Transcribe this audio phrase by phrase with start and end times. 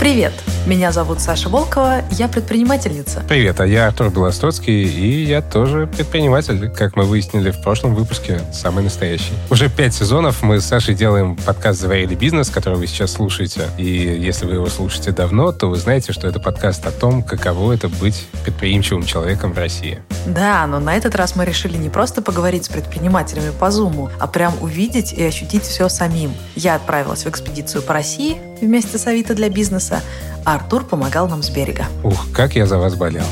[0.00, 0.32] Привет!
[0.66, 3.24] Меня зовут Саша Волкова, я предпринимательница.
[3.26, 8.40] Привет, а я Артур Белостоцкий, и я тоже предприниматель, как мы выяснили в прошлом выпуске,
[8.52, 9.32] самый настоящий.
[9.48, 13.62] Уже пять сезонов мы с Сашей делаем подкаст «Заварили бизнес», который вы сейчас слушаете.
[13.78, 17.72] И если вы его слушаете давно, то вы знаете, что это подкаст о том, каково
[17.72, 20.02] это быть предприимчивым человеком в России.
[20.26, 24.26] Да, но на этот раз мы решили не просто поговорить с предпринимателями по Зуму, а
[24.26, 26.34] прям увидеть и ощутить все самим.
[26.54, 30.02] Я отправилась в экспедицию по России вместе с Авито для бизнеса,
[30.50, 31.84] а Артур помогал нам с берега.
[32.02, 33.22] Ух, как я за вас болел.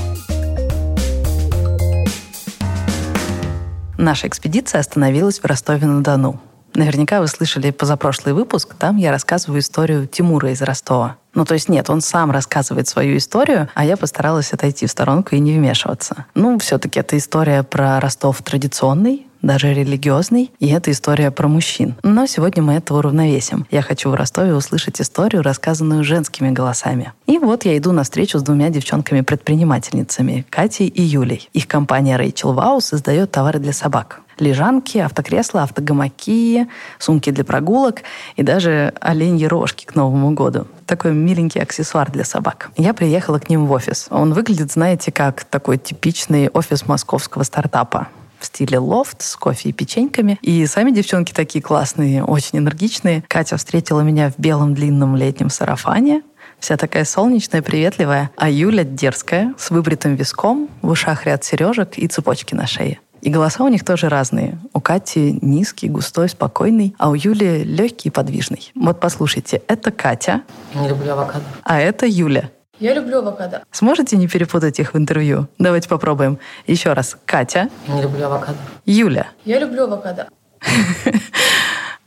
[3.96, 6.40] Наша экспедиция остановилась в Ростове-на-Дону.
[6.78, 11.16] Наверняка вы слышали позапрошлый выпуск, там я рассказываю историю Тимура из Ростова.
[11.34, 15.34] Ну, то есть нет, он сам рассказывает свою историю, а я постаралась отойти в сторонку
[15.34, 16.26] и не вмешиваться.
[16.36, 21.96] Ну, все-таки это история про Ростов традиционный, даже религиозный, и это история про мужчин.
[22.04, 23.66] Но сегодня мы это уравновесим.
[23.72, 27.12] Я хочу в Ростове услышать историю, рассказанную женскими голосами.
[27.26, 31.50] И вот я иду на встречу с двумя девчонками-предпринимательницами, Катей и Юлей.
[31.54, 38.02] Их компания Rachel Wow создает товары для собак лежанки, автокресла, автогамаки, сумки для прогулок
[38.36, 40.66] и даже оленьи рожки к Новому году.
[40.86, 42.70] Такой миленький аксессуар для собак.
[42.76, 44.06] Я приехала к ним в офис.
[44.10, 49.72] Он выглядит, знаете, как такой типичный офис московского стартапа в стиле лофт с кофе и
[49.72, 50.38] печеньками.
[50.42, 53.24] И сами девчонки такие классные, очень энергичные.
[53.28, 56.22] Катя встретила меня в белом длинном летнем сарафане,
[56.58, 62.06] вся такая солнечная, приветливая, а Юля дерзкая, с выбритым виском, в ушах ряд сережек и
[62.06, 63.00] цепочки на шее.
[63.20, 64.58] И голоса у них тоже разные.
[64.72, 68.70] У Кати низкий, густой, спокойный, а у Юли легкий и подвижный.
[68.74, 70.42] Вот послушайте, это Катя.
[70.74, 71.44] Не люблю авокадо.
[71.64, 72.50] А это Юля.
[72.80, 73.64] Я люблю авокадо.
[73.72, 75.48] Сможете не перепутать их в интервью?
[75.58, 76.38] Давайте попробуем.
[76.66, 77.16] Еще раз.
[77.24, 77.68] Катя.
[77.88, 78.58] Не люблю авокадо.
[78.84, 79.26] Юля.
[79.44, 80.28] Я люблю авокадо.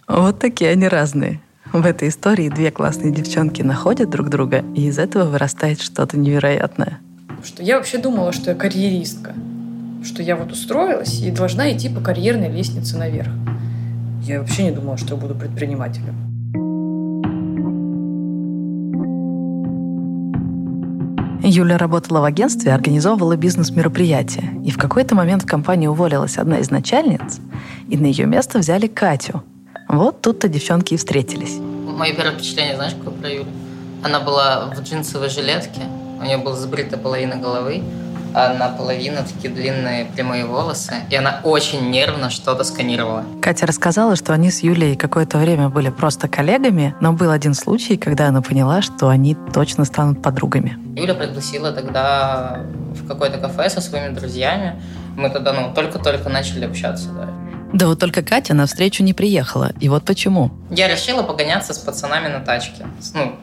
[0.07, 1.39] Вот такие они разные.
[1.71, 6.99] В этой истории две классные девчонки находят друг друга, и из этого вырастает что-то невероятное.
[7.45, 9.33] Что я вообще думала, что я карьеристка.
[10.03, 13.29] Что я вот устроилась и должна идти по карьерной лестнице наверх.
[14.23, 16.15] Я вообще не думала, что я буду предпринимателем.
[21.43, 24.49] Юля работала в агентстве, организовывала бизнес-мероприятия.
[24.63, 27.39] И в какой-то момент в компании уволилась одна из начальниц,
[27.89, 29.43] и на ее место взяли Катю.
[29.87, 31.57] Вот тут-то девчонки и встретились.
[31.57, 33.47] Мое первое впечатление, знаешь, какое про Юлю?
[34.03, 35.81] Она была в джинсовой жилетке,
[36.19, 37.83] у нее была сбрита половина головы,
[38.33, 43.23] а наполовину такие длинные прямые волосы, и она очень нервно что-то сканировала.
[43.41, 47.97] Катя рассказала, что они с Юлей какое-то время были просто коллегами, но был один случай,
[47.97, 50.77] когда она поняла, что они точно станут подругами.
[50.95, 52.61] Юля пригласила тогда
[52.93, 54.81] в какое-то кафе со своими друзьями.
[55.15, 57.29] Мы тогда ну, только-только начали общаться, да.
[57.73, 59.71] Да вот только Катя на встречу не приехала.
[59.79, 60.51] И вот почему.
[60.69, 62.85] Я решила погоняться с пацанами на тачке.
[63.13, 63.35] Ну,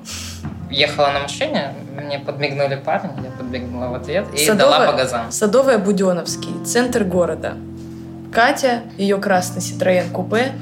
[0.71, 5.31] ехала на машине, мне подмигнули парни, я подмигнула в ответ и Садовая, дала по газам.
[5.31, 7.55] Садовая Буденовский, центр города.
[8.33, 10.53] Катя, ее красный Citroёn купе.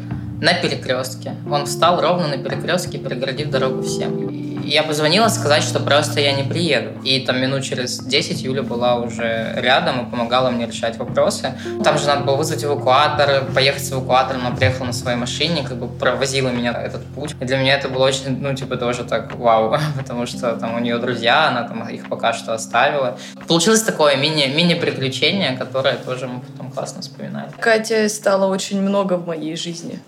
[0.41, 1.35] На перекрестке.
[1.51, 4.47] Он встал ровно на перекрестке, перегородив дорогу всем.
[4.67, 6.91] Я позвонила сказать, что просто я не приеду.
[7.05, 11.55] И там минут через 10 Юля была уже рядом и помогала мне решать вопросы.
[11.85, 14.45] Там же надо было вызвать эвакуатор, поехать с эвакуатором.
[14.45, 17.37] Она приехала на своей машине, как бы провозила меня этот путь.
[17.41, 20.81] И для меня это было очень, ну, типа, тоже так вау, потому что там у
[20.81, 23.19] нее друзья, она там их пока что оставила.
[23.47, 27.51] Получилось такое мини, мини-приключение, которое тоже мы потом классно вспоминали.
[27.61, 30.01] Катя стала очень много в моей жизни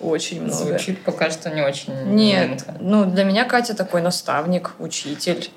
[0.00, 0.56] очень много.
[0.56, 1.92] Звучит пока что не очень...
[2.04, 5.50] Нет, ну для меня Катя такой наставник, учитель.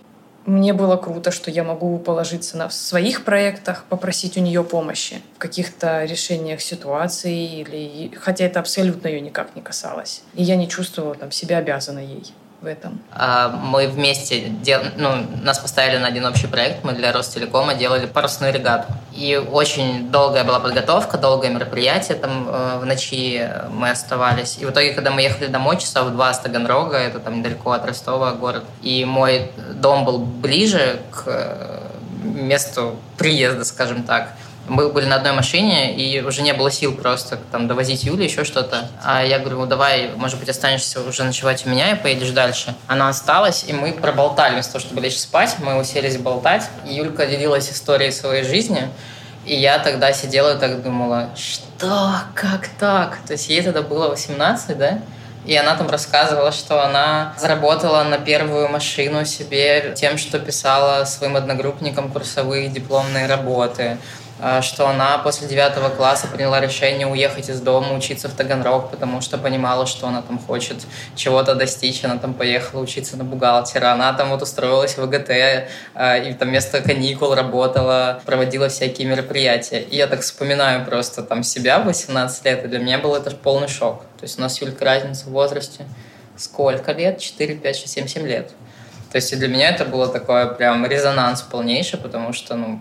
[0.46, 5.22] Мне было круто, что я могу положиться на в своих проектах, попросить у нее помощи
[5.36, 10.22] в каких-то решениях ситуации, или хотя это абсолютно ее никак не касалось.
[10.34, 13.00] И я не чувствовала там себя обязанной ей в этом?
[13.12, 14.81] А, мы вместе, дел...
[14.96, 15.09] ну,
[15.44, 18.85] нас поставили на один общий проект, мы для Ростелекома делали парусную регату.
[19.12, 24.57] И очень долгая была подготовка, долгое мероприятие, там э, в ночи мы оставались.
[24.59, 27.72] И в итоге, когда мы ехали домой, часа в два с Таганрога, это там недалеко
[27.72, 31.80] от Ростова город, и мой дом был ближе к э,
[32.24, 34.30] месту приезда, скажем так,
[34.68, 38.44] мы были на одной машине, и уже не было сил просто там довозить Юлю, еще
[38.44, 38.89] что-то.
[39.04, 42.75] А я говорю, ну давай, может быть, останешься уже ночевать у меня и поедешь дальше.
[42.88, 45.57] Она осталась, и мы проболтали вместо того, чтобы лечь спать.
[45.60, 46.69] Мы уселись болтать.
[46.88, 48.88] И Юлька делилась историей своей жизни.
[49.45, 53.18] И я тогда сидела и так думала, что, как так?
[53.27, 55.00] То есть ей тогда было 18, да?
[55.45, 61.36] И она там рассказывала, что она заработала на первую машину себе тем, что писала своим
[61.36, 63.98] одногруппникам курсовые дипломные работы
[64.62, 69.38] что она после девятого класса приняла решение уехать из дома, учиться в Таганрог, потому что
[69.38, 70.86] понимала, что она там хочет
[71.16, 72.04] чего-то достичь.
[72.04, 73.92] Она там поехала учиться на бухгалтера.
[73.92, 75.30] Она там вот устроилась в ГТ
[75.95, 79.81] а, и там вместо каникул работала, проводила всякие мероприятия.
[79.81, 83.31] И я так вспоминаю просто там себя в 18 лет, и для меня был это
[83.31, 84.01] полный шок.
[84.19, 85.86] То есть у нас Юлька разница в возрасте.
[86.36, 87.19] Сколько лет?
[87.19, 88.51] 4, 5, 6, 7, 7 лет.
[89.12, 92.80] То есть и для меня это было такое прям резонанс полнейший, потому что, ну,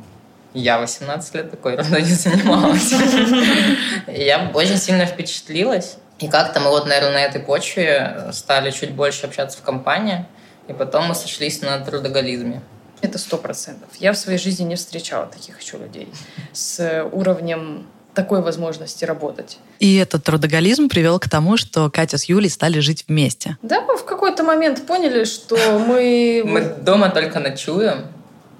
[0.55, 2.93] я 18 лет такой ерундой не занималась.
[4.07, 5.97] Я очень сильно впечатлилась.
[6.19, 10.27] И как-то мы вот, наверное, на этой почве стали чуть больше общаться в компании,
[10.69, 12.63] и потом мы сошлись на трудоголизме.
[13.01, 13.89] Это сто процентов.
[13.99, 16.09] Я в своей жизни не встречала таких еще людей
[16.53, 19.59] с уровнем такой возможности работать.
[19.81, 23.57] И этот трудоголизм привел к тому, что Катя с Юлей стали жить вместе.
[23.63, 26.43] Да, мы в какой-то момент поняли, что мы...
[26.47, 28.07] Мы дома только ночуем,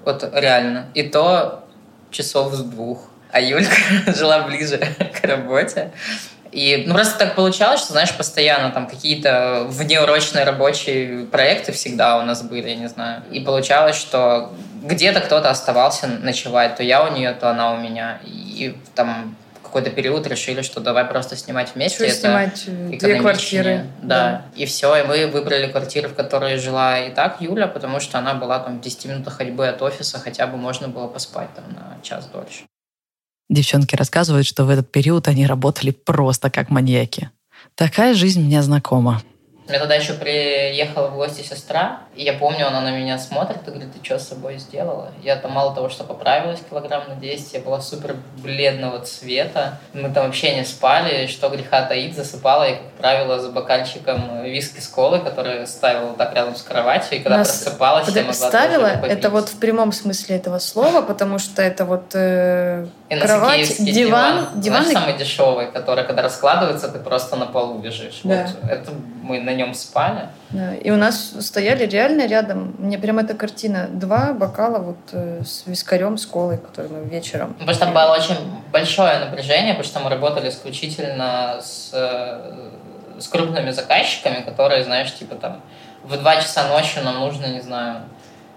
[0.03, 0.87] вот реально.
[0.95, 1.62] И то
[2.13, 3.09] часов с двух.
[3.31, 3.75] А Юлька
[4.15, 4.77] жила ближе
[5.21, 5.91] к работе.
[6.53, 12.21] И ну, просто так получалось, что, знаешь, постоянно там какие-то внеурочные рабочие проекты всегда у
[12.21, 13.23] нас были, я не знаю.
[13.31, 18.19] И получалось, что где-то кто-то оставался ночевать, то я у нее, то она у меня.
[18.23, 19.35] И там
[19.73, 22.07] какой-то период решили, что давай просто снимать вместе.
[22.07, 22.65] Что снимать
[22.99, 23.87] две квартиры.
[24.03, 24.07] Да.
[24.07, 24.45] да.
[24.55, 28.35] И все, и мы выбрали квартиру, в которой жила и так Юля, потому что она
[28.35, 31.97] была там в 10 минутах ходьбы от офиса, хотя бы можно было поспать там на
[32.03, 32.65] час дольше.
[33.49, 37.31] Девчонки рассказывают, что в этот период они работали просто как маньяки.
[37.73, 39.23] Такая жизнь мне знакома.
[39.67, 43.71] Мне тогда еще приехала в гости сестра, и я помню, она на меня смотрит и
[43.71, 45.11] говорит, ты что с собой сделала?
[45.21, 49.79] Я там мало того, что поправилась килограмм на 10, я была супер бледного цвета.
[49.93, 54.81] Мы там вообще не спали, что греха таить, засыпала я, как правило, за бокальчиком виски
[54.81, 58.85] с колы, который ставила так рядом с кроватью, и когда Нас просыпалась, я могла ставила,
[58.85, 64.61] это вот в прямом смысле этого слова, потому что это вот э, кровать, диван, диван,
[64.61, 68.21] диван знаешь, самый дешевый, который, когда раскладывается, ты просто на полу лежишь.
[68.23, 68.47] Да.
[68.61, 68.91] Вот, это
[69.23, 70.29] мы на нем спали.
[70.51, 70.75] Да.
[70.75, 75.63] И у нас стояли реально рядом, мне прям эта картина, два бокала вот э, с
[75.65, 77.53] вискарем, с колой, который мы вечером.
[77.53, 78.35] Потому что там было очень
[78.71, 82.69] большое напряжение, потому что мы работали исключительно с, э,
[83.19, 85.61] с крупными заказчиками, которые, знаешь, типа там
[86.03, 88.01] в два часа ночи нам нужно, не знаю,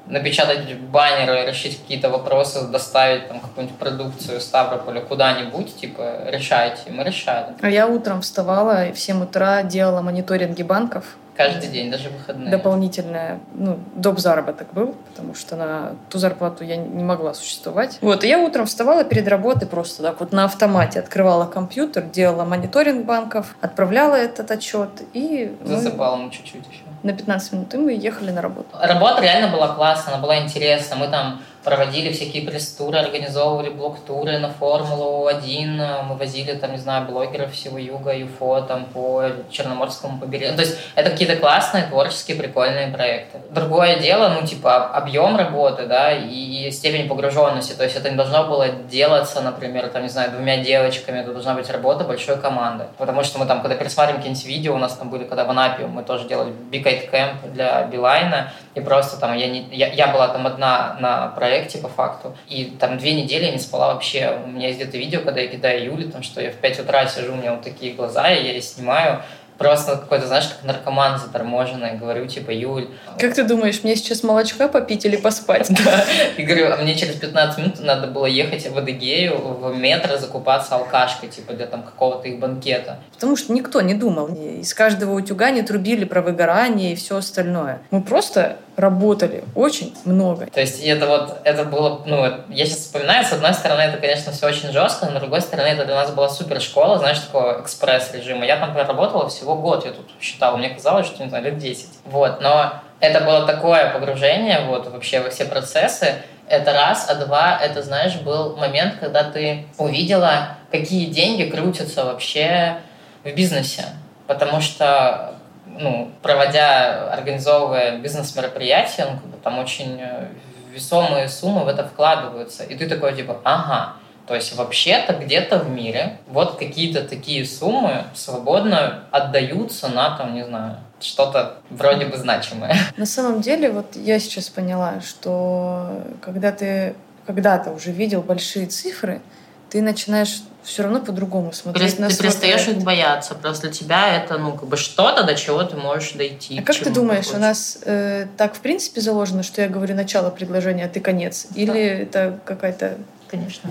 [0.07, 6.83] напечатать баннеры, решить какие-то вопросы, доставить там какую-нибудь продукцию Ставрополя куда-нибудь, типа, решайте.
[6.87, 7.55] И мы решали.
[7.61, 11.17] А я утром вставала и в 7 утра делала мониторинги банков.
[11.37, 12.51] Каждый день, даже выходные.
[12.51, 14.19] Дополнительная, ну, доп.
[14.19, 17.99] заработок был, потому что на ту зарплату я не могла существовать.
[18.01, 22.45] Вот, и я утром вставала перед работой просто так вот на автомате, открывала компьютер, делала
[22.45, 25.55] мониторинг банков, отправляла этот отчет и...
[25.63, 28.69] Засыпала ну, чуть-чуть еще на 15 минут, и мы ехали на работу.
[28.81, 30.97] Работа реально была классная, она была интересна.
[30.97, 37.53] Мы там проводили всякие пресс-туры, организовывали блок-туры на Формулу-1, мы возили, там, не знаю, блогеров
[37.53, 40.55] всего Юга, ЮФО, там, по Черноморскому побережью.
[40.55, 43.41] То есть это какие-то классные, творческие, прикольные проекты.
[43.51, 47.73] Другое дело, ну, типа, объем работы, да, и степень погруженности.
[47.73, 51.55] То есть это не должно было делаться, например, там, не знаю, двумя девочками, это должна
[51.55, 52.85] быть работа большой команды.
[52.97, 55.87] Потому что мы там, когда пересматриваем какие-нибудь видео, у нас там были, когда в Анапе
[55.87, 60.09] мы тоже делали Big Eight Camp для Билайна, и просто там я, не, я, я
[60.09, 64.39] была там одна на проекте по факту, и там две недели я не спала вообще.
[64.45, 67.07] У меня есть где-то видео, когда я кидаю Юле, там, что я в 5 утра
[67.07, 69.23] сижу, у меня вот такие глаза, и я их снимаю,
[69.57, 72.89] просто какой-то, знаешь, как наркоман заторможенный, говорю, типа, Юль...
[73.19, 75.71] Как ты думаешь, мне сейчас молочка попить или поспать?
[75.87, 76.05] Да,
[76.37, 80.75] и говорю, а мне через 15 минут надо было ехать в Адыгею, в метро, закупаться
[80.75, 82.99] алкашкой, типа, для там какого-то их банкета.
[83.15, 84.29] Потому что никто не думал.
[84.29, 87.83] Из каждого утюга не трубили про выгорание и все остальное.
[87.91, 90.47] Мы просто работали очень много.
[90.47, 94.33] То есть это вот, это было, ну, я сейчас вспоминаю, с одной стороны, это, конечно,
[94.33, 97.63] все очень жестко, но с другой стороны, это для нас была супер школа, знаешь, такого
[97.63, 98.45] экспресс-режима.
[98.45, 101.89] Я там проработала всего год, я тут считала, мне казалось, что, не знаю, лет 10.
[102.05, 106.15] Вот, но это было такое погружение вот вообще во все процессы,
[106.49, 112.77] это раз, а два, это, знаешь, был момент, когда ты увидела, какие деньги крутятся вообще
[113.25, 113.85] в бизнесе.
[114.27, 115.36] Потому что
[115.79, 120.29] ну, проводя, организовывая бизнес-мероприятия, ну, как бы, там очень э,
[120.73, 122.65] весомые суммы в это вкладываются.
[122.65, 123.95] И ты такой, типа, ага,
[124.27, 130.45] то есть вообще-то где-то в мире вот какие-то такие суммы свободно отдаются на, там, не
[130.45, 132.77] знаю, что-то вроде бы значимое.
[132.97, 136.95] На самом деле, вот я сейчас поняла, что когда ты
[137.27, 139.21] когда-то уже видел большие цифры,
[139.71, 143.35] ты начинаешь все равно по-другому смотреть ты, на Ты перестаешь их бояться.
[143.35, 146.59] Просто для тебя это, ну, как бы что-то, до чего ты можешь дойти.
[146.59, 149.95] А как ты думаешь, ты у нас э, так в принципе заложено, что я говорю
[149.95, 151.47] начало предложения, а ты конец?
[151.51, 151.61] Да.
[151.61, 152.99] Или это какая-то...
[153.29, 153.71] Конечно.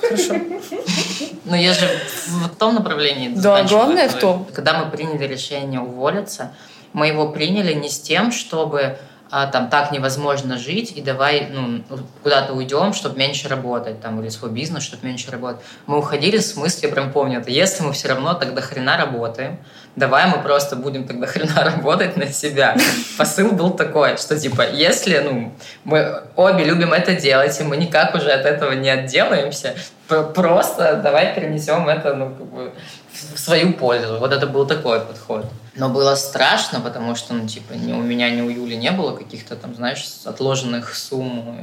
[0.00, 0.34] Хорошо.
[1.44, 1.88] Но я же
[2.26, 3.28] в том направлении.
[3.28, 4.46] Да, главное в том.
[4.52, 6.52] Когда мы приняли решение уволиться,
[6.92, 8.98] мы его приняли не с тем, чтобы
[9.30, 11.82] а, там так невозможно жить, и давай ну,
[12.22, 15.60] куда-то уйдем, чтобы меньше работать, там, или свой бизнес, чтобы меньше работать.
[15.86, 19.58] Мы уходили с мыслью, прям помню это, если мы все равно тогда хрена работаем,
[19.96, 22.76] давай мы просто будем тогда хрена работать на себя.
[23.18, 25.52] Посыл был такой, что типа, если ну,
[25.84, 29.74] мы обе любим это делать, и мы никак уже от этого не отделаемся,
[30.34, 32.72] просто давай перенесем это ну, как бы,
[33.34, 34.18] в свою пользу.
[34.18, 35.46] Вот это был такой подход.
[35.74, 39.16] Но было страшно, потому что, ну, типа, ни у меня, ни у Юли не было
[39.16, 41.56] каких-то там, знаешь, отложенных сумм.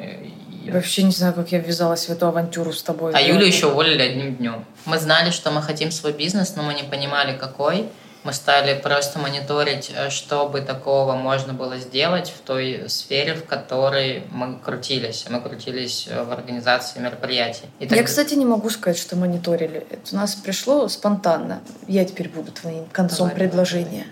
[0.64, 0.72] И...
[0.72, 3.12] Вообще не знаю, как я ввязалась в эту авантюру с тобой.
[3.14, 4.66] А Юлю еще уволили одним днем.
[4.86, 7.90] Мы знали, что мы хотим свой бизнес, но мы не понимали, какой
[8.26, 13.46] мы стали просто мониторить, э, что бы такого можно было сделать в той сфере, в
[13.46, 15.26] которой мы крутились.
[15.30, 17.66] Мы крутились э, в организации мероприятий.
[17.80, 17.96] И так...
[17.96, 19.86] Я, кстати, не могу сказать, что мониторили.
[19.92, 21.62] Это у нас пришло спонтанно.
[21.88, 24.08] Я теперь буду твоим концом давай, предложения.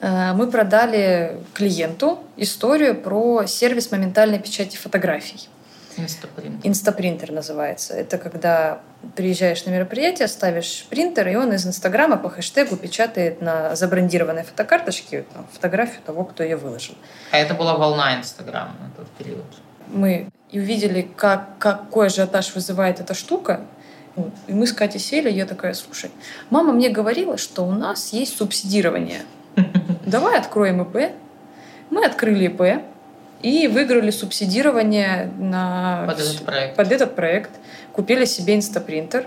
[0.00, 0.32] Давай.
[0.32, 5.48] Э, мы продали клиенту историю про сервис моментальной печати фотографий.
[5.96, 6.68] Инстапринтер.
[6.68, 7.94] Инстапринтер называется.
[7.94, 8.80] Это когда
[9.16, 15.24] приезжаешь на мероприятие, ставишь принтер, и он из Инстаграма по хэштегу печатает на забрендированной фотокарточке
[15.32, 16.94] там, фотографию того, кто ее выложил.
[17.32, 19.44] А это была волна Инстаграма на тот период.
[19.88, 23.62] Мы и увидели, как, какой ажиотаж вызывает эта штука,
[24.46, 26.10] и мы с Катей сели, и я такая, слушай,
[26.50, 29.22] мама мне говорила, что у нас есть субсидирование.
[30.06, 31.12] Давай откроем ИП.
[31.90, 32.82] Мы открыли ИП,
[33.42, 36.76] и выиграли субсидирование на под этот проект.
[36.76, 37.50] Под этот проект.
[37.92, 39.26] Купили себе инстапринтер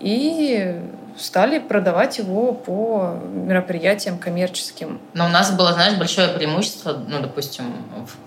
[0.00, 0.80] и
[1.16, 5.00] стали продавать его по мероприятиям коммерческим.
[5.12, 7.72] Но у нас было, знаешь, большое преимущество, ну, допустим,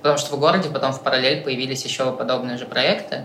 [0.02, 3.24] потому что в городе потом в параллель появились еще подобные же проекты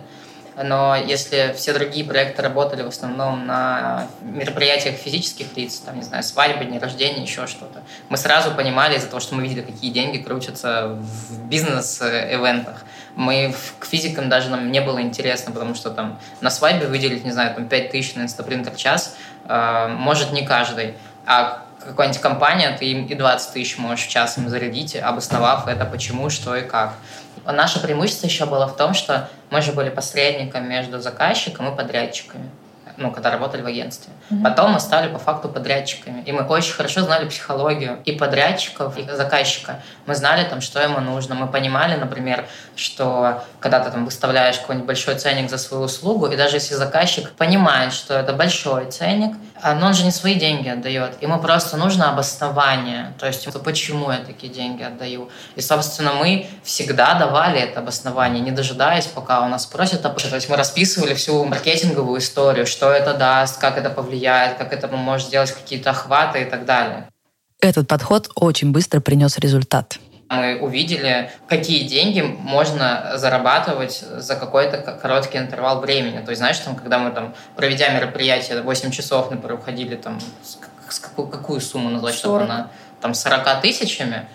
[0.64, 6.22] но если все другие проекты работали в основном на мероприятиях физических лиц, там, не знаю,
[6.22, 10.18] свадьбы, дни рождения, еще что-то, мы сразу понимали из-за того, что мы видели, какие деньги
[10.18, 12.84] крутятся в бизнес-эвентах.
[13.14, 17.32] Мы к физикам даже нам не было интересно, потому что там на свадьбе выделить, не
[17.32, 20.94] знаю, там 5 тысяч на инстапринтер час э, может не каждый.
[21.26, 25.84] А какая-нибудь компания, ты им и 20 тысяч можешь в час им зарядить, обосновав это
[25.84, 26.94] почему, что и как.
[27.44, 32.50] Наше преимущество еще было в том, что мы же были посредником между заказчиком и подрядчиками
[32.96, 34.12] ну, когда работали в агентстве.
[34.30, 34.42] Mm-hmm.
[34.42, 36.22] Потом мы стали по факту подрядчиками.
[36.22, 39.80] И мы очень хорошо знали психологию и подрядчиков, и заказчика.
[40.06, 41.34] Мы знали там, что ему нужно.
[41.34, 42.46] Мы понимали, например,
[42.76, 47.30] что когда ты там выставляешь какой-нибудь большой ценник за свою услугу, и даже если заказчик
[47.32, 51.22] понимает, что это большой ценник, но он же не свои деньги отдает.
[51.22, 53.12] Ему просто нужно обоснование.
[53.18, 55.30] То есть, почему я такие деньги отдаю.
[55.54, 60.02] И, собственно, мы всегда давали это обоснование, не дожидаясь, пока у нас спросят.
[60.02, 64.88] То есть мы расписывали всю маркетинговую историю, что это даст, как это повлияет, как это
[64.88, 67.08] может сделать какие-то охваты и так далее.
[67.60, 69.98] Этот подход очень быстро принес результат
[70.32, 76.24] мы увидели, какие деньги можно зарабатывать за какой-то короткий интервал времени.
[76.24, 80.18] То есть, знаешь, там, когда мы там, проведя мероприятие 8 часов, например, уходили там,
[80.88, 82.70] с какую, какую сумму назвать, чтобы на
[83.00, 84.26] там 40 тысячами,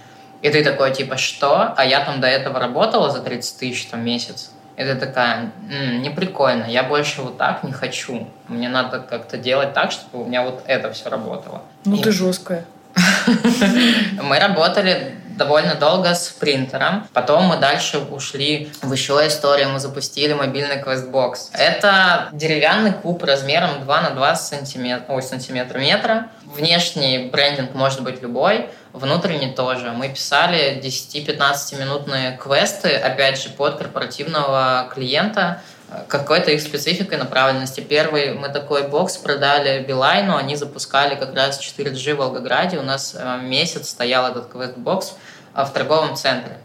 [0.42, 1.74] и ты такой, типа, что?
[1.76, 4.52] А я там до этого работала за 30 тысяч там месяц.
[4.78, 8.28] Ты такая, м-м, не прикольно, я больше вот так не хочу.
[8.48, 11.64] Мне надо как-то делать так, чтобы у меня вот это все работало.
[11.84, 12.02] Ну и...
[12.02, 12.64] ты жесткая.
[14.22, 17.08] Мы работали довольно долго с принтером.
[17.14, 19.70] Потом мы дальше ушли в еще историю.
[19.70, 21.52] Мы запустили мобильный квестбокс.
[21.54, 26.28] Это деревянный куб размером 2 на 2 сантиметра, ой, сантиметра метра.
[26.44, 29.92] Внешний брендинг может быть любой, внутренний тоже.
[29.92, 35.62] Мы писали 10-15 минутные квесты, опять же, под корпоративного клиента,
[36.08, 37.80] какой-то их спецификой направленности.
[37.80, 42.78] Первый мы такой бокс продали Билайну, они запускали как раз 4G в Волгограде.
[42.78, 45.16] У нас э, месяц стоял этот квест-бокс
[45.56, 46.58] э, в торговом центре.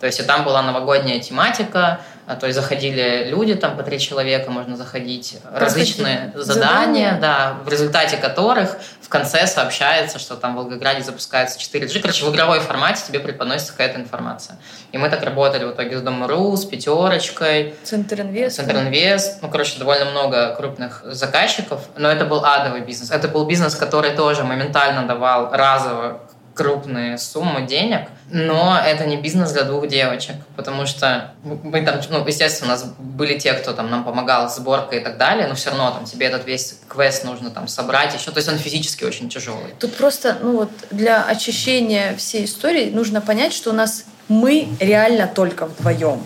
[0.00, 2.00] То есть и там была новогодняя тематика,
[2.36, 7.68] то есть заходили люди, там по три человека можно заходить, различные задания, задания, да, в
[7.68, 12.00] результате которых в конце сообщается, что там в Волгограде запускается 4G.
[12.00, 14.58] Короче, в игровой формате тебе преподносится какая-то информация.
[14.92, 17.74] И мы так работали в итоге с Дом.ру, с Пятерочкой.
[17.82, 18.56] Центр Инвест.
[18.56, 19.42] Центр Инвест.
[19.42, 21.80] Ну, короче, довольно много крупных заказчиков.
[21.96, 23.10] Но это был адовый бизнес.
[23.10, 26.20] Это был бизнес, который тоже моментально давал разово
[26.60, 32.26] крупные суммы денег, но это не бизнес для двух девочек, потому что мы там, ну,
[32.26, 35.54] естественно, у нас были те, кто там нам помогал с сборкой и так далее, но
[35.54, 39.04] все равно там тебе этот весь квест нужно там собрать еще, то есть он физически
[39.04, 39.72] очень тяжелый.
[39.78, 45.28] Тут просто, ну вот, для очищения всей истории нужно понять, что у нас мы реально
[45.28, 46.20] только вдвоем.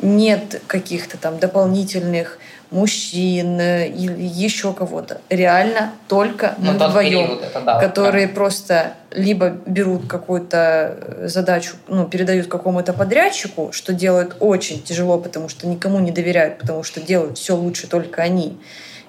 [0.00, 5.20] Нет каких-то там дополнительных мужчин или еще кого-то.
[5.30, 8.34] Реально только мы Ну, тот вдвоем, период, это да, которые прям.
[8.34, 15.48] просто либо берут какую-то э, задачу, ну, передают какому-то подрядчику, что делают очень тяжело, потому
[15.48, 18.58] что никому не доверяют, потому что делают все лучше только они.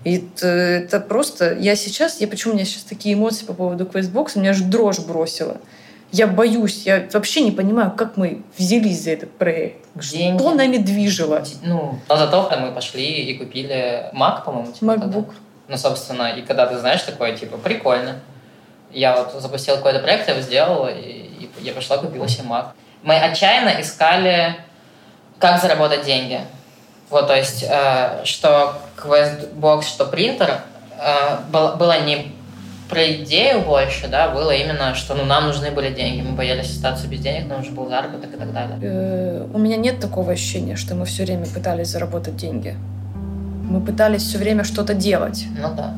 [0.03, 1.53] И это, это просто...
[1.55, 2.21] Я сейчас...
[2.21, 4.39] Я, почему у меня сейчас такие эмоции по поводу квестбокса?
[4.39, 5.57] Меня аж дрожь бросила.
[6.11, 6.85] Я боюсь.
[6.85, 9.85] Я вообще не понимаю, как мы взялись за этот проект.
[9.95, 10.39] Деньги.
[10.39, 11.43] Что нами движило?
[11.63, 14.71] Ну, но зато мы пошли и купили Mac, по-моему.
[14.71, 15.05] типа, тогда.
[15.19, 15.33] MacBook.
[15.67, 18.19] Ну, собственно, и когда ты знаешь такое, типа, прикольно.
[18.91, 22.67] Я вот запустил какой-то проект, я его сделал, и, и я пошла, купила себе Mac.
[23.03, 24.55] Мы отчаянно искали,
[25.39, 26.39] как заработать деньги.
[27.09, 30.61] Вот, то есть, э, что QuestBox, что принтер,
[30.97, 32.33] э, было, было не
[32.89, 37.07] про идею больше, да, было именно, что ну, нам нужны были деньги, мы боялись остаться
[37.07, 38.77] без денег, нам уже был заработок и так далее.
[38.81, 42.75] Э, У меня нет такого ощущения, что мы все время пытались заработать деньги.
[43.69, 45.45] Мы пытались все время что-то делать.
[45.59, 45.93] Ну да.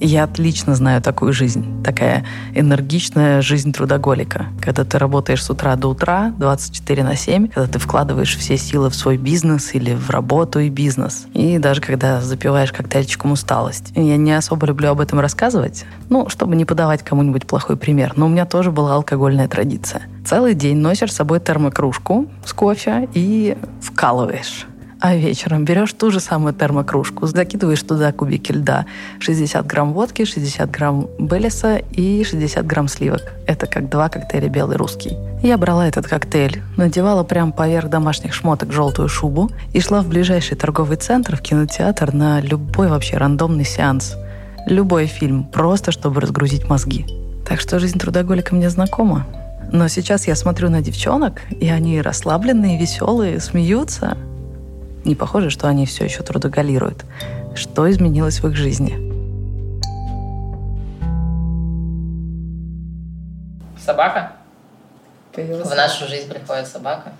[0.00, 1.82] Я отлично знаю такую жизнь.
[1.82, 2.24] Такая
[2.54, 4.46] энергичная жизнь трудоголика.
[4.60, 8.90] Когда ты работаешь с утра до утра, 24 на 7, когда ты вкладываешь все силы
[8.90, 11.26] в свой бизнес или в работу и бизнес.
[11.34, 13.92] И даже когда запиваешь коктейльчиком усталость.
[13.96, 18.12] Я не особо люблю об этом рассказывать, ну, чтобы не подавать кому-нибудь плохой пример.
[18.14, 20.02] Но у меня тоже была алкогольная традиция.
[20.24, 24.66] Целый день носишь с собой термокружку с кофе и вкалываешь.
[25.00, 28.84] А вечером берешь ту же самую термокружку, закидываешь туда кубики льда,
[29.20, 33.32] 60 грамм водки, 60 грамм Белеса и 60 грамм сливок.
[33.46, 35.16] Это как два коктейля белый русский.
[35.40, 40.56] Я брала этот коктейль, надевала прямо поверх домашних шмоток желтую шубу и шла в ближайший
[40.56, 44.16] торговый центр, в кинотеатр на любой вообще рандомный сеанс.
[44.66, 47.06] Любой фильм, просто чтобы разгрузить мозги.
[47.48, 49.26] Так что жизнь трудоголика мне знакома.
[49.70, 54.16] Но сейчас я смотрю на девчонок, и они расслабленные, веселые, смеются,
[55.04, 57.04] не похоже, что они все еще трудоголируют.
[57.54, 58.96] Что изменилось в их жизни?
[63.84, 64.32] Собака?
[65.32, 65.68] Появилась.
[65.68, 67.12] В нашу жизнь приходит собака.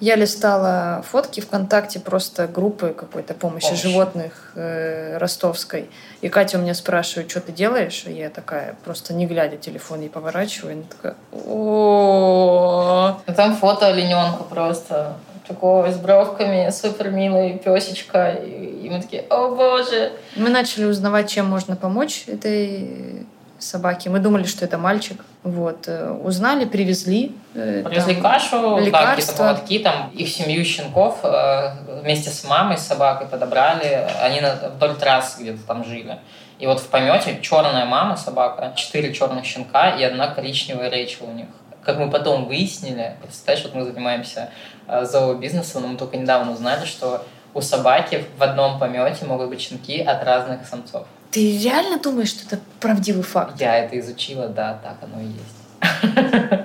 [0.00, 3.82] Я листала фотки ВКонтакте просто группы какой-то помощи Помощь.
[3.82, 5.88] животных э, ростовской.
[6.20, 8.04] И Катя у меня спрашивает, что ты делаешь?
[8.06, 10.72] И я такая, просто не глядя телефон, и поворачиваю.
[10.72, 15.14] И она такая, о там фото олененка просто
[15.46, 18.32] такого с бровками, супер милый песечка.
[18.32, 20.12] И, мы такие, о боже.
[20.36, 23.26] Мы начали узнавать, чем можно помочь этой
[23.58, 24.10] собаке.
[24.10, 25.24] Мы думали, что это мальчик.
[25.42, 25.84] Вот.
[25.88, 27.34] э, Узнали, привезли.
[27.54, 29.36] э, Привезли там кашу, да, лекарства.
[29.36, 31.70] поводки, там их семью щенков э,
[32.02, 34.06] вместе с мамой, с собакой подобрали.
[34.22, 34.40] Они
[34.76, 36.18] вдоль трассы где-то там жили.
[36.58, 41.32] И вот в помете черная мама, собака, четыре черных щенка и одна коричневая Рэйчел у
[41.32, 41.46] них.
[41.84, 44.50] Как мы потом выяснили, представляешь, вот мы занимаемся
[44.86, 49.60] э, зообизнесом, но мы только недавно узнали, что у собаки в одном помете могут быть
[49.60, 51.06] щенки от разных самцов.
[51.30, 53.60] Ты реально думаешь, что это правдивый факт?
[53.60, 56.24] Я это изучила, да, так оно и есть.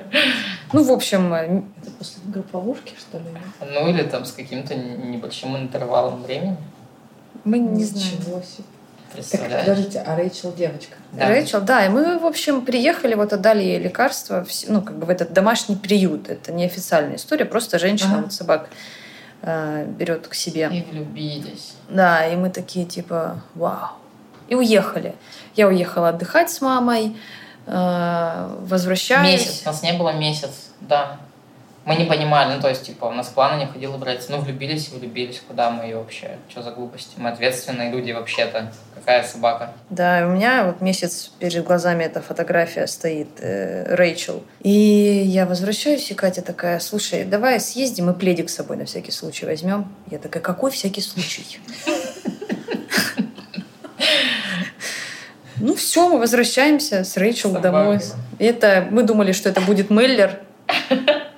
[0.72, 3.24] Ну, в общем, э, Это после групповушки, что ли?
[3.60, 6.58] Ну или там с каким-то небольшим интервалом времени.
[7.44, 8.08] мы не знаем.
[8.20, 8.66] Ничего себе.
[9.10, 9.66] Так, Представляешь?
[9.66, 10.96] подождите, а Рэйчел девочка?
[11.14, 11.28] Да.
[11.28, 15.10] Рэйчел, да, и мы, в общем, приехали, вот отдали ей лекарства, ну, как бы в
[15.10, 16.30] этот домашний приют.
[16.30, 18.22] Это не официальная история, просто женщина Ага.
[18.24, 18.70] вот собак
[19.42, 20.70] э, берет к себе.
[20.72, 21.74] И влюбились.
[21.90, 23.90] Да, и мы такие типа, вау.
[24.48, 25.16] И уехали.
[25.56, 27.18] Я уехала отдыхать с мамой,
[27.66, 29.32] э, возвращаюсь.
[29.32, 29.62] Месяц.
[29.66, 31.18] У нас не было месяц, да.
[31.90, 34.24] Мы не понимали, ну, то есть, типа, у нас плана не ходило брать.
[34.30, 35.42] Ну, влюбились и влюбились.
[35.48, 36.38] Куда мы ее вообще?
[36.48, 37.16] Что за глупости?
[37.18, 38.72] Мы ответственные люди вообще-то.
[38.94, 39.74] Какая собака?
[39.90, 44.44] Да, у меня вот месяц перед глазами эта фотография стоит, э, Рэйчел.
[44.62, 49.12] И я возвращаюсь, и Катя такая, слушай, давай съездим и пледик с собой на всякий
[49.12, 49.92] случай возьмем.
[50.12, 51.60] Я такая, какой всякий случай?
[55.58, 58.00] Ну все, мы возвращаемся с Рэйчел домой.
[58.38, 60.40] Это мы думали, что это будет Меллер.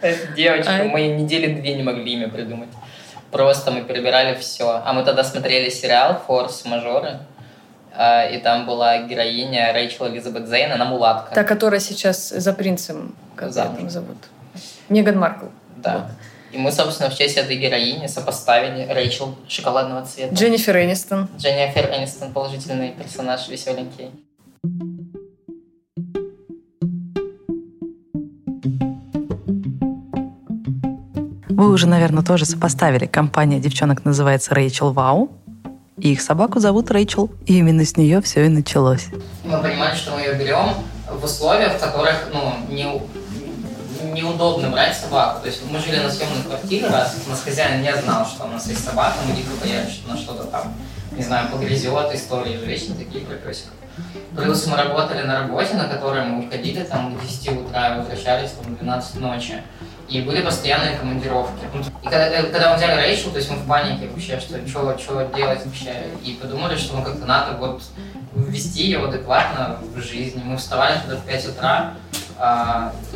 [0.36, 0.84] Девочка.
[0.84, 2.70] Мы недели две не могли имя придумать.
[3.32, 4.82] Просто мы перебирали все.
[4.84, 7.20] А мы тогда смотрели сериал «Форс-мажоры».
[7.96, 11.34] а, И там была героиня Рэйчел Элизабет Зейн, она мулатка.
[11.34, 13.78] Та, которая сейчас за принцем, как Замуж.
[13.80, 14.18] там зовут.
[14.90, 15.46] Меган Маркл.
[15.78, 16.12] Да.
[16.52, 20.36] И мы, собственно, в честь этой героини сопоставили Рэйчел шоколадного цвета.
[20.36, 21.30] Дженнифер Энистон.
[21.38, 24.12] Дженнифер Энистон, положительный персонаж, веселенький.
[31.62, 33.06] Вы уже, наверное, тоже сопоставили.
[33.06, 35.30] Компания девчонок называется Рэйчел Вау.
[35.96, 37.30] И их собаку зовут Рэйчел.
[37.46, 39.10] И именно с нее все и началось.
[39.44, 40.74] Мы понимаем, что мы ее берем
[41.08, 43.00] в условиях, в которых ну, не,
[44.12, 45.42] неудобно брать собаку.
[45.42, 48.48] То есть мы жили на съемной квартире раз, у нас хозяин не знал, что у
[48.48, 50.74] нас есть собака, мы дико боялись, что она что-то там,
[51.12, 53.74] не знаю, погрязет, истории же вечно такие про песиков.
[54.36, 58.50] Плюс мы работали на работе, на которой мы уходили там к 10 утра и возвращались
[58.50, 59.62] там в 12 ночи.
[60.12, 61.64] И были постоянные командировки.
[62.02, 64.98] И когда, э, когда мы взяли Рэйчел, то есть мы в панике вообще, что что,
[64.98, 66.08] что делать вообще.
[66.22, 67.82] И подумали, что ну как-то надо вот
[68.36, 70.42] ввести ее адекватно в жизнь.
[70.44, 71.94] Мы вставали туда в 5 утра,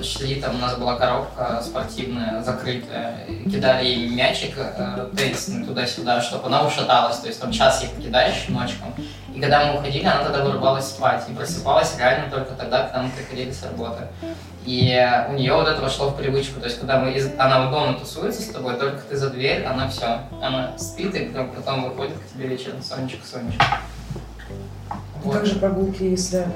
[0.03, 6.47] шли, там у нас была коробка спортивная, закрытая, кидали ей мячик э, теннисный туда-сюда, чтобы
[6.47, 8.93] она ушаталась, то есть там час ей покидаешь ночком,
[9.33, 13.09] и когда мы уходили, она тогда вырубалась спать, и просыпалась реально только тогда, когда мы
[13.09, 14.07] приходили с работы.
[14.65, 14.97] И
[15.29, 17.29] у нее вот это вошло в привычку, то есть когда мы из...
[17.37, 21.25] она вот дома тусуется с тобой, только ты за дверь, она все, она спит, и
[21.25, 23.65] потом, потом выходит к тебе вечером, Сонечка, Сонечка.
[25.23, 25.33] Вот.
[25.33, 26.47] Как же прогулки, если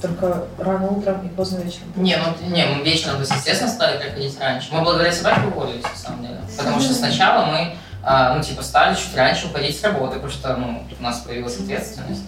[0.00, 1.92] только рано утром и поздно вечером?
[1.96, 4.68] Не, ну не, мы вечером, то есть, естественно, стали приходить раньше.
[4.72, 6.40] Мы благодаря собаке уволились, на самом деле.
[6.56, 10.56] Потому что сначала мы, а, ну, типа, стали чуть раньше уходить с работы, потому что,
[10.56, 12.24] ну, у нас появилась ответственность.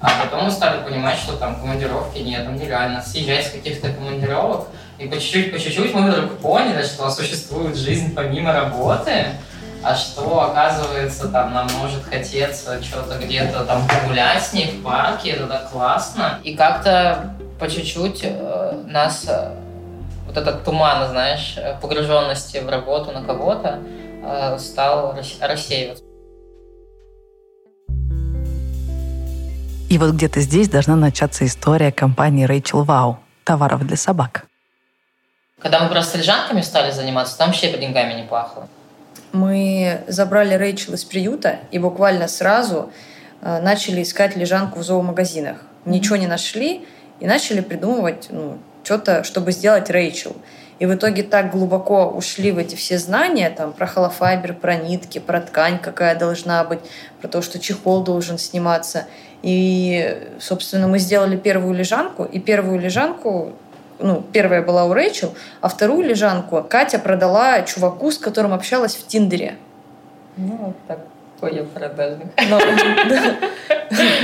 [0.00, 4.68] А потом мы стали понимать, что там командировки нет, там нереально съезжать с каких-то командировок.
[4.98, 9.26] И по чуть-чуть, по чуть-чуть мы вдруг поняли, что существует жизнь помимо работы,
[9.82, 15.30] а что, оказывается, там нам может хотеться что-то где-то там погулять с ней в парке,
[15.30, 16.38] это так классно.
[16.44, 19.54] И как-то по чуть-чуть э, нас э,
[20.26, 23.80] вот этот туман, знаешь, погруженности в работу на кого-то
[24.22, 26.04] э, стал рассеиваться.
[29.88, 34.46] И вот где-то здесь должна начаться история компании Rachel Wow товаров для собак.
[35.58, 38.68] Когда мы просто лежанками стали заниматься, там вообще по деньгами не пахло.
[39.32, 42.90] Мы забрали Рэйчел из приюта и буквально сразу
[43.42, 45.58] э, начали искать лежанку в зоомагазинах.
[45.84, 46.84] Ничего не нашли
[47.20, 50.34] и начали придумывать ну, что-то, чтобы сделать Рэйчел.
[50.80, 55.18] И в итоге так глубоко ушли в эти все знания, там, про холофайбер, про нитки,
[55.18, 56.80] про ткань, какая должна быть,
[57.20, 59.06] про то, что чехол должен сниматься.
[59.42, 63.52] И, собственно, мы сделали первую лежанку, и первую лежанку
[64.02, 69.06] ну, первая была у Рэйчел, а вторую лежанку Катя продала чуваку, с которым общалась в
[69.06, 69.56] Тиндере.
[70.36, 72.26] Ну, вот такой я продажник.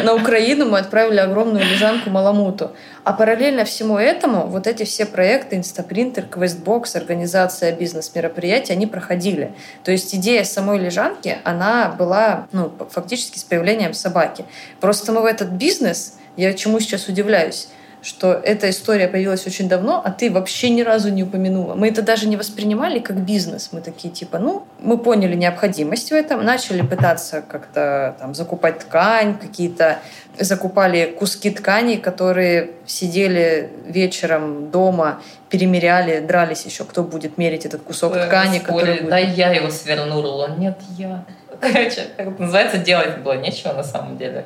[0.05, 2.71] На Украину мы отправили огромную лежанку Маламуту.
[3.05, 9.53] А параллельно всему этому вот эти все проекты Инстапринтер, Квестбокс, организация бизнес-мероприятий, они проходили.
[9.83, 14.45] То есть идея самой лежанки, она была ну, фактически с появлением собаки.
[14.81, 17.69] Просто мы в этот бизнес, я чему сейчас удивляюсь,
[18.07, 21.75] что эта история появилась очень давно, а ты вообще ни разу не упомянула.
[21.75, 23.71] Мы это даже не воспринимали как бизнес.
[23.73, 29.37] Мы такие типа, ну, мы поняли необходимость в этом, начали пытаться как-то там закупать ткань,
[29.37, 29.99] какие-то
[30.39, 38.13] закупали куски ткани, которые сидели вечером дома, перемеряли, дрались еще, кто будет мерить этот кусок
[38.13, 38.61] Ой, ткани.
[38.61, 39.11] Который будет...
[39.11, 40.55] Да я его свернула.
[40.57, 41.25] Нет, я.
[41.61, 44.45] Короче, как это называется, делать было нечего на самом деле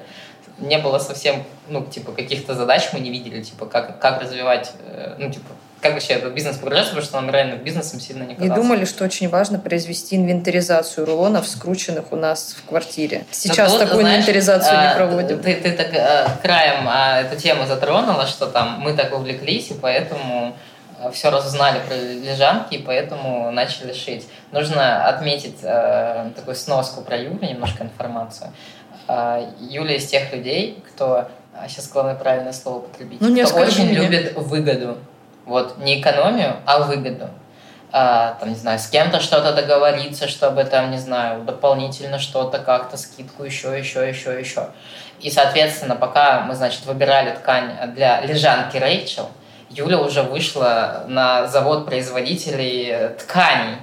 [0.60, 5.16] не было совсем, ну, типа, каких-то задач мы не видели, типа, как, как развивать, э,
[5.18, 5.48] ну, типа,
[5.80, 8.52] как вообще этот бизнес прогресс, потому что нам реально бизнесом сильно не казался.
[8.52, 13.24] И думали, что очень важно произвести инвентаризацию рулонов, скрученных у нас в квартире.
[13.30, 15.40] Сейчас тут, такую знаешь, инвентаризацию а, не проводим.
[15.40, 19.74] Ты, ты так а, краем а, эту тему затронула, что там мы так увлеклись, и
[19.74, 20.54] поэтому
[21.00, 24.26] а, все разузнали про лежанки, и поэтому начали шить.
[24.52, 28.52] Нужно отметить э, такую сноску про Юлю, немножко информацию.
[29.12, 31.28] А, Юля из тех людей, кто,
[31.66, 34.02] сейчас а, главное правильное слово употребить, ну, кто очень меня.
[34.02, 34.98] любит выгоду.
[35.46, 37.28] Вот, не экономию, а выгоду.
[37.90, 42.96] А, там, не знаю, с кем-то что-то договориться, чтобы там, не знаю, дополнительно что-то, как-то
[42.96, 44.68] скидку еще, еще, еще, еще.
[45.18, 49.28] И, соответственно, пока мы, значит, выбирали ткань для лежанки Рэйчел,
[49.70, 53.78] Юля уже вышла на завод производителей тканей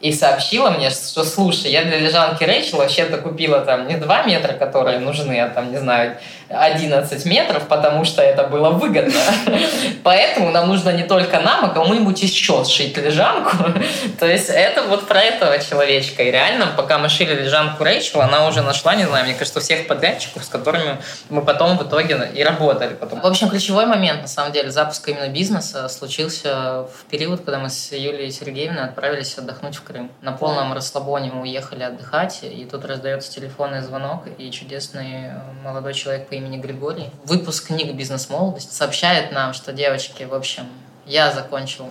[0.00, 4.52] и сообщила мне, что, слушай, я для лежанки Рэйчел вообще-то купила там не 2 метра,
[4.52, 9.20] которые нужны, а там, не знаю, 11 метров, потому что это было выгодно.
[10.04, 13.56] Поэтому нам нужно не только нам, а кому-нибудь еще сшить лежанку.
[14.20, 16.22] То есть это вот про этого человечка.
[16.22, 19.88] И реально, пока мы шили лежанку Рэйчел, она уже нашла, не знаю, мне кажется, всех
[19.88, 20.98] подрядчиков, с которыми
[21.30, 22.94] мы потом в итоге и работали.
[22.94, 23.20] Потом.
[23.20, 27.70] В общем, ключевой момент, на самом деле, запуска именно бизнеса случился в период, когда мы
[27.70, 30.10] с Юлией Сергеевной отправились отдохнуть в Крым.
[30.22, 35.32] На полном расслабоне мы уехали отдыхать, и тут раздается телефонный звонок, и чудесный
[35.64, 40.66] молодой человек по имени Григорий, выпуск книг «Бизнес-молодость», сообщает нам, что, девочки, в общем,
[41.06, 41.90] я закончил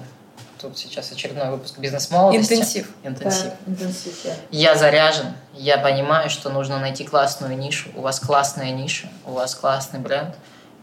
[0.60, 2.54] тут сейчас очередной выпуск «Бизнес-молодости».
[2.54, 2.90] Интенсив.
[3.04, 3.52] Интенсив.
[3.66, 4.34] Да, интенсив да.
[4.52, 7.90] Я заряжен, я понимаю, что нужно найти классную нишу.
[7.96, 10.36] У вас классная ниша, у вас классный бренд.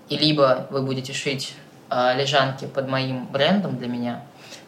[0.08, 1.54] И либо вы будете шить
[1.90, 4.22] э, лежанки под моим брендом для меня,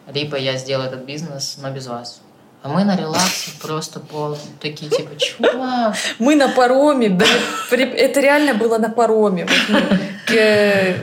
[0.07, 2.21] либо я сделаю этот бизнес, но без вас.
[2.65, 5.95] А мы на релаксе просто пол такие типа, чувак.
[6.17, 7.25] Мы на пароме, да.
[7.69, 9.45] Это реально было на пароме.
[9.45, 10.95] Вот мы, э,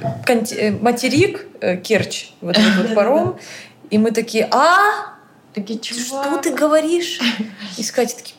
[0.80, 3.38] материк, э, Керчь, вот этот вот паром.
[3.90, 5.14] И мы такие, а?
[5.54, 6.26] Такие, чувак.
[6.26, 7.20] Что ты говоришь?
[7.76, 8.34] И Катя такие,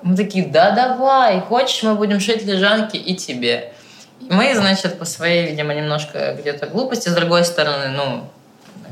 [0.00, 3.74] мы такие, да давай, хочешь, мы будем шить лежанки и тебе.
[4.20, 8.24] Мы, значит, по своей, видимо, немножко где-то глупости, с другой стороны, ну,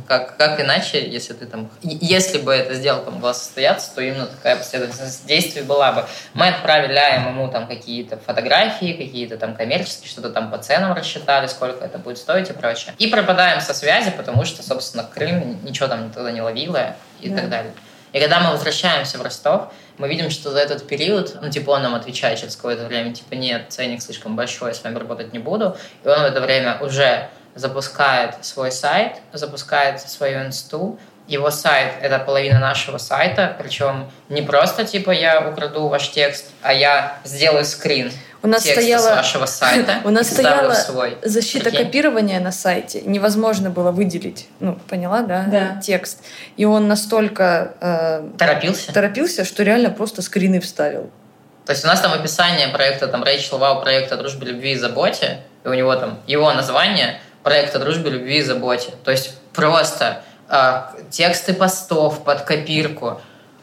[0.06, 1.70] как, как иначе, если ты там...
[1.82, 6.04] Если бы эта сделка могла состояться, то именно такая последовательность действий была бы.
[6.34, 11.84] Мы отправили ему там какие-то фотографии, какие-то там коммерческие, что-то там по ценам рассчитали, сколько
[11.84, 12.94] это будет стоить и прочее.
[12.98, 17.36] И пропадаем со связи, потому что, собственно, Крым ничего там тогда не ловило и да.
[17.36, 17.72] так далее.
[18.12, 21.82] И когда мы возвращаемся в Ростов, мы видим, что за этот период, ну, типа, он
[21.82, 25.38] нам отвечает через какое-то время, типа, нет, ценник слишком большой, я с вами работать не
[25.38, 25.76] буду.
[26.04, 32.18] И он в это время уже запускает свой сайт, запускает свою инсту, его сайт— это
[32.18, 38.12] половина нашего сайта, причем не просто типа я украду ваш текст, а я сделаю скрин
[38.42, 40.00] у нас стояла, с вашего сайта.
[40.04, 41.16] У нас стояла свой.
[41.22, 41.86] защита Прикинь?
[41.86, 43.02] копирования на сайте.
[43.02, 45.80] Невозможно было выделить, ну, поняла, да, да.
[45.80, 46.24] текст.
[46.56, 48.92] И он настолько э, торопился.
[48.92, 51.10] торопился, что реально просто скрины вставил.
[51.66, 55.38] То есть у нас там описание проекта, там, Рэйчел Вау, проекта «Дружбе, любви и заботе»,
[55.64, 58.92] и у него там его название проекта «Дружбе, любви и заботе».
[59.04, 63.20] То есть просто э, тексты постов под копирку.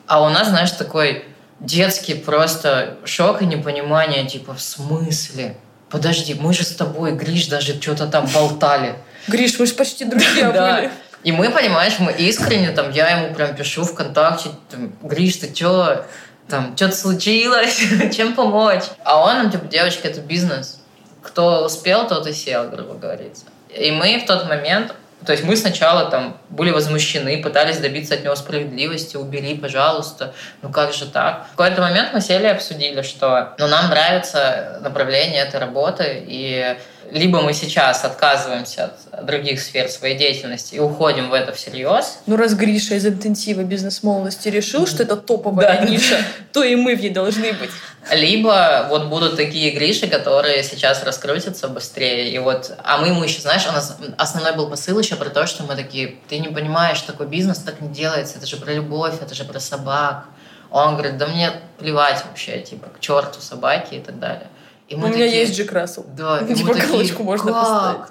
[0.08, 1.26] А у нас, знаешь, такой
[1.60, 5.58] детский просто шок и непонимание, типа, в смысле?
[5.90, 8.96] Подожди, мы же с тобой, Гриш, даже что-то там болтали.
[9.28, 10.92] Гриш, мы же почти друзья были.
[11.24, 16.06] И мы, понимаешь, мы искренне, там, я ему прям пишу ВКонтакте, там, Гриш, ты чё,
[16.48, 17.82] там, что-то случилось,
[18.16, 18.84] чем помочь?
[19.04, 20.80] А он типа, девочка, это бизнес.
[21.22, 23.46] Кто успел, тот и сел, грубо говорится.
[23.70, 28.24] И мы в тот момент то есть мы сначала там были возмущены, пытались добиться от
[28.24, 31.48] него справедливости, убери, пожалуйста, ну как же так?
[31.48, 36.78] В какой-то момент мы сели и обсудили, что ну, нам нравится направление этой работы, и
[37.12, 42.20] либо мы сейчас отказываемся от других сфер своей деятельности и уходим в это всерьез.
[42.26, 46.18] Ну, раз Гриша из интенсива бизнес-молодости решил, что это топовая да, ниша,
[46.54, 47.72] то и мы в ней должны быть.
[48.12, 52.32] Либо вот будут такие Гриши, которые сейчас раскрутятся быстрее.
[52.32, 55.48] И вот, а мы ему еще, знаешь, у нас основной был посыл еще про то,
[55.48, 59.16] что мы такие, ты не понимаешь, такой бизнес так не делается, это же про любовь,
[59.22, 60.26] это же про собак.
[60.72, 64.48] Он говорит, да мне плевать вообще, типа, к черту собаки и так далее.
[64.90, 66.06] И мы У такие, меня есть Джек Рассел.
[66.18, 67.62] Да, и типа галочку можно как?
[67.62, 68.08] поставить.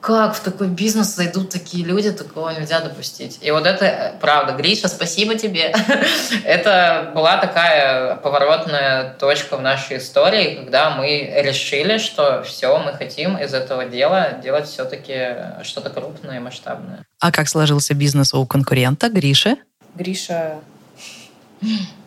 [0.00, 3.38] Как в такой бизнес зайдут такие люди, такого нельзя допустить.
[3.42, 4.54] И вот это правда.
[4.54, 5.74] Гриша, спасибо тебе.
[6.44, 13.36] это была такая поворотная точка в нашей истории, когда мы решили, что все, мы хотим
[13.36, 17.04] из этого дела делать все-таки что-то крупное и масштабное.
[17.18, 19.58] А как сложился бизнес у конкурента Гриши?
[19.94, 20.60] Гриша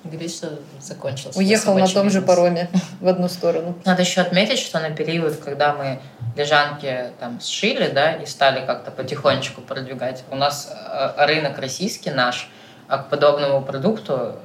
[0.04, 1.32] Гриша закончил.
[1.36, 2.14] Уехал на том бизнес.
[2.14, 3.76] же пароме в одну сторону.
[3.86, 6.00] Надо еще отметить, что на период, когда мы
[6.36, 12.50] лежанки там сшили, да, и стали как-то потихонечку продвигать, у нас э, рынок российский наш
[12.88, 14.36] а к подобному продукту,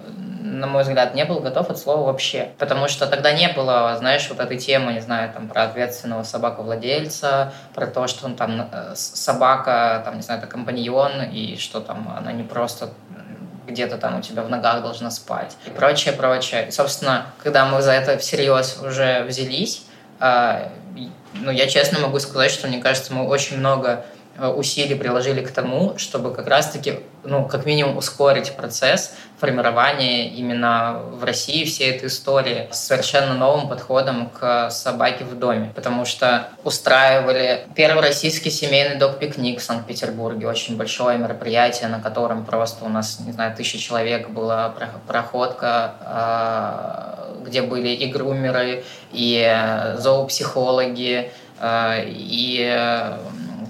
[0.40, 2.52] на мой взгляд, не был готов от слова вообще.
[2.58, 7.52] Потому что тогда не было, знаешь, вот этой темы, не знаю, там, про ответственного собаковладельца,
[7.74, 12.14] про то, что он там э, собака, там, не знаю, это компаньон, и что там
[12.16, 12.90] она не просто
[13.68, 16.68] где-то там у тебя в ногах должна спать и прочее, прочее.
[16.68, 19.82] И, собственно, когда мы за это всерьез уже взялись,
[20.20, 20.72] а,
[21.34, 24.04] ну, я честно могу сказать, что, мне кажется, мы очень много
[24.38, 31.00] Э, усилий приложили к тому, чтобы как раз-таки, ну, как минимум ускорить процесс формирования именно
[31.12, 35.72] в России всей этой истории с совершенно новым подходом к собаке в доме.
[35.74, 42.84] Потому что устраивали первый российский семейный док-пикник в Санкт-Петербурге, очень большое мероприятие, на котором просто
[42.84, 44.74] у нас, не знаю, тысяча человек была
[45.06, 53.16] проходка, а, где были и грумеры, и зоопсихологи, а, и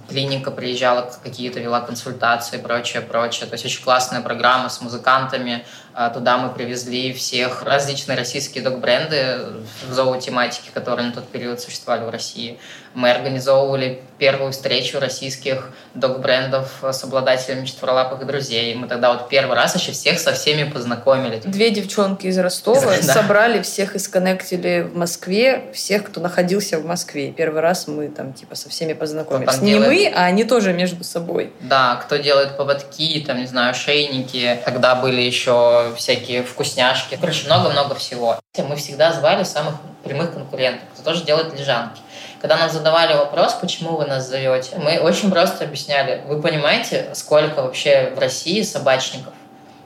[0.09, 3.47] клиника приезжала, какие-то вела консультации и прочее, прочее.
[3.47, 9.41] То есть очень классная программа с музыкантами, а туда мы привезли всех различные российские док-бренды
[9.89, 12.59] в зоотематике, которые на тот период существовали в России.
[12.99, 18.75] Мы организовывали первую встречу российских док-брендов с обладателями четверолапых друзей.
[18.75, 21.41] Мы тогда вот первый раз еще всех со всеми познакомили.
[21.45, 23.15] Две девчонки из Ростова да.
[23.15, 27.31] собрали всех и сконнектили в Москве, всех, кто находился в Москве.
[27.31, 29.61] Первый раз мы там типа со всеми познакомились.
[29.61, 29.89] Не делает...
[29.89, 31.53] мы, а они тоже между собой.
[31.61, 34.59] Да, кто делает поводки, там, не знаю, шейники.
[34.65, 37.17] Тогда были еще всякие вкусняшки.
[37.21, 38.41] Короче, много-много всего.
[38.57, 42.01] Мы всегда звали самых прямых конкурентов, кто тоже делает лежанки.
[42.41, 46.23] Когда нам задавали вопрос, почему вы нас зовете, мы очень просто объясняли.
[46.27, 49.33] Вы понимаете, сколько вообще в России собачников?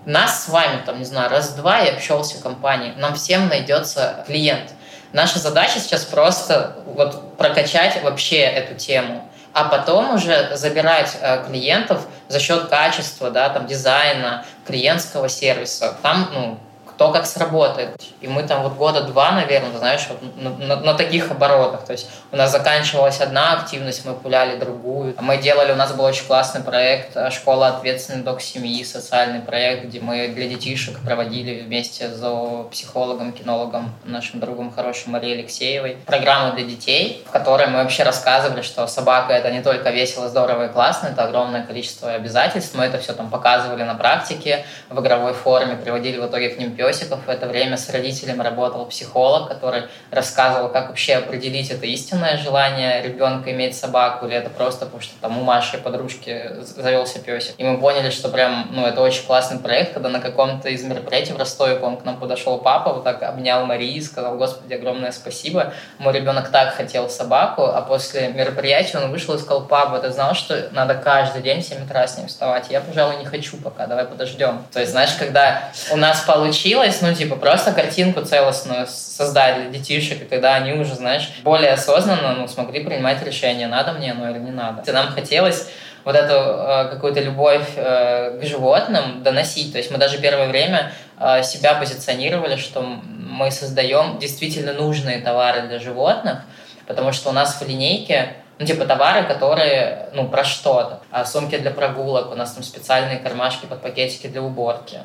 [0.05, 2.93] Нас с вами, там, не знаю, раз-два и общался в компании.
[2.97, 4.75] Нам всем найдется клиент.
[5.13, 12.07] Наша задача сейчас просто вот прокачать вообще эту тему а потом уже забирать э, клиентов
[12.29, 15.95] за счет качества, да, там, дизайна, клиентского сервиса.
[16.03, 16.59] Там, ну,
[16.95, 17.91] кто как сработает.
[18.21, 21.85] И мы там вот года два, наверное, знаешь, вот на, на, на таких оборотах.
[21.85, 25.15] То есть у нас заканчивалась одна активность, мы пуляли другую.
[25.21, 29.87] Мы делали, у нас был очень классный проект э, «Школа ответственный док семьи», социальный проект,
[29.87, 32.23] где мы для детишек проводили вместе с
[32.71, 38.63] психологом, кинологом, нашим другом хорошим Марией Алексеевой, программу для детей, в которой мы вообще рассказывали,
[38.63, 42.75] что собака— это не только весело, здорово и классно, это огромное количество обязательств.
[42.75, 46.77] Мы это все там показывали на практике, в игровой форме, приводили в итоге к ним
[46.93, 47.27] песиков.
[47.27, 53.03] В это время с родителями работал психолог, который рассказывал, как вообще определить это истинное желание
[53.03, 57.55] ребенка иметь собаку, или это просто потому, что там у Маши подружки завелся песик.
[57.57, 61.33] И мы поняли, что прям, ну, это очень классный проект, когда на каком-то из мероприятий
[61.33, 65.73] в Ростове, по к нам подошел папа, вот так обнял Марии, сказал, господи, огромное спасибо.
[65.99, 70.35] Мой ребенок так хотел собаку, а после мероприятия он вышел и сказал, папа, ты знал,
[70.35, 72.67] что надо каждый день в 7 утра с ним вставать?
[72.71, 74.65] Я, пожалуй, не хочу пока, давай подождем.
[74.73, 79.79] То есть, знаешь, когда у нас получилось получилось, ну, типа, просто картинку целостную создать для
[79.79, 84.31] детишек, и тогда они уже, знаешь, более осознанно ну, смогли принимать решение, надо мне оно
[84.31, 84.83] или не надо.
[84.91, 85.69] И нам хотелось
[86.05, 89.73] вот эту э, какую-то любовь э, к животным доносить.
[89.73, 95.69] То есть мы даже первое время э, себя позиционировали, что мы создаем действительно нужные товары
[95.69, 96.39] для животных,
[96.87, 101.01] потому что у нас в линейке ну, типа товары, которые, ну, про что-то.
[101.11, 105.01] А сумки для прогулок, у нас там специальные кармашки под пакетики для уборки.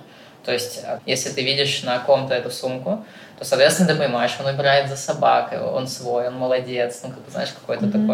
[0.48, 3.06] То есть, э, если ты видишь на ком-то эту сумку,
[3.38, 7.30] то, соответственно, ты понимаешь, он убирает за собакой, он свой, он молодец, ну, как бы,
[7.30, 8.08] знаешь, какой-то mm-hmm.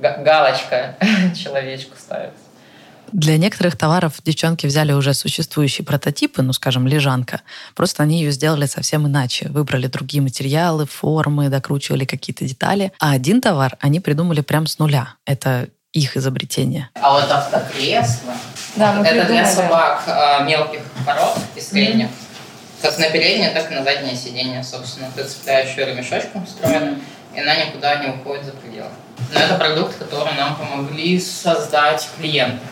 [0.00, 0.94] такой галочка
[1.34, 2.30] человечку ставит.
[3.10, 7.40] Для некоторых товаров девчонки взяли уже существующие прототипы, ну, скажем, лежанка.
[7.74, 9.48] Просто они ее сделали совсем иначе.
[9.48, 12.92] Выбрали другие материалы, формы, докручивали какие-то детали.
[13.00, 15.14] А один товар они придумали прям с нуля.
[15.24, 16.90] Это их изобретение.
[16.94, 18.34] А вот автокресло,
[18.76, 22.06] да, мы это для собак э, мелких пород и средних.
[22.06, 22.82] Mm-hmm.
[22.82, 25.10] Как на переднее, так и на заднее сиденье, собственно.
[25.14, 27.02] Ты цепляешь ее ремешочком встроенным,
[27.34, 28.90] и она никуда не уходит за пределы.
[29.32, 32.64] Но это продукт, который нам помогли создать клиенты.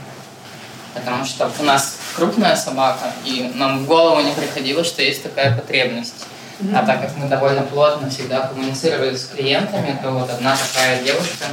[0.92, 5.56] Потому что у нас крупная собака, и нам в голову не приходило, что есть такая
[5.56, 6.26] потребность.
[6.72, 11.46] А так как мы довольно плотно всегда коммуницировали с клиентами, то вот одна такая девушка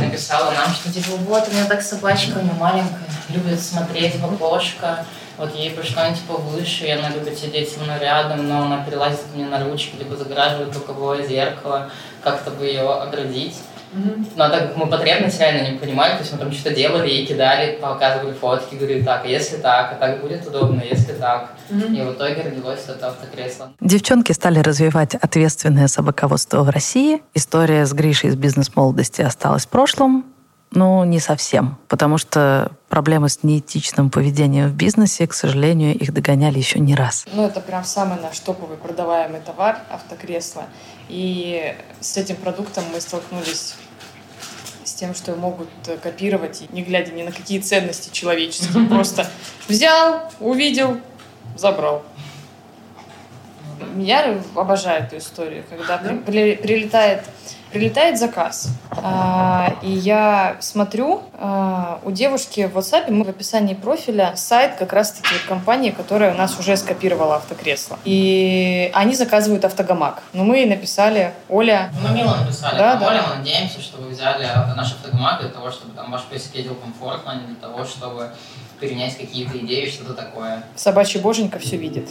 [0.00, 4.24] написала нам, что типа вот у меня так собачка, у нее маленькая, любит смотреть в
[4.24, 5.04] окошко,
[5.36, 9.20] вот ей бы что-нибудь повыше, и она любит сидеть со мной рядом, но она перелазит
[9.34, 11.90] мне на ручки, либо загораживает боковое зеркало,
[12.22, 13.56] как-то бы ее оградить.
[13.96, 14.32] Mm-hmm.
[14.36, 17.26] Но так как мы потребность реально не понимали, то есть мы там что-то делали и
[17.26, 21.52] кидали, показывали фотки, говорили, так, а если так, а так будет удобно, если так.
[21.70, 21.96] Mm-hmm.
[21.96, 23.72] И в итоге родилось это автокресло.
[23.80, 27.22] Девчонки стали развивать ответственное собаководство в России.
[27.34, 30.24] История с Гришей из бизнес-молодости осталась в прошлом.
[30.72, 36.58] Ну, не совсем, потому что проблемы с неэтичным поведением в бизнесе, к сожалению, их догоняли
[36.58, 37.24] еще не раз.
[37.32, 40.64] Ну, это прям самый наш топовый продаваемый товар— автокресло.
[41.08, 43.76] И с этим продуктом мы столкнулись
[44.96, 45.68] тем, что могут
[46.02, 48.86] копировать, не глядя ни на какие ценности человеческие.
[48.88, 49.28] Просто
[49.68, 51.00] взял, увидел,
[51.56, 52.02] забрал.
[53.98, 57.24] Я обожаю эту историю, когда прилетает
[57.72, 64.32] прилетает заказ, а, и я смотрю, а, у девушки в WhatsApp, мы в описании профиля,
[64.36, 67.98] сайт как раз-таки компании, которая у нас уже скопировала автокресло.
[68.04, 70.22] И они заказывают автогамак.
[70.32, 71.90] Но мы написали, Оля...
[72.02, 72.78] Мы мило написали.
[72.78, 73.08] Да, да.
[73.08, 77.32] Оля, мы надеемся, что вы взяли наш автогамак для того, чтобы там ваш поиск комфортно,
[77.32, 78.30] а не для того, чтобы
[78.80, 80.62] перенять какие-то идеи, что-то такое.
[80.74, 82.08] Собачий боженька все видит.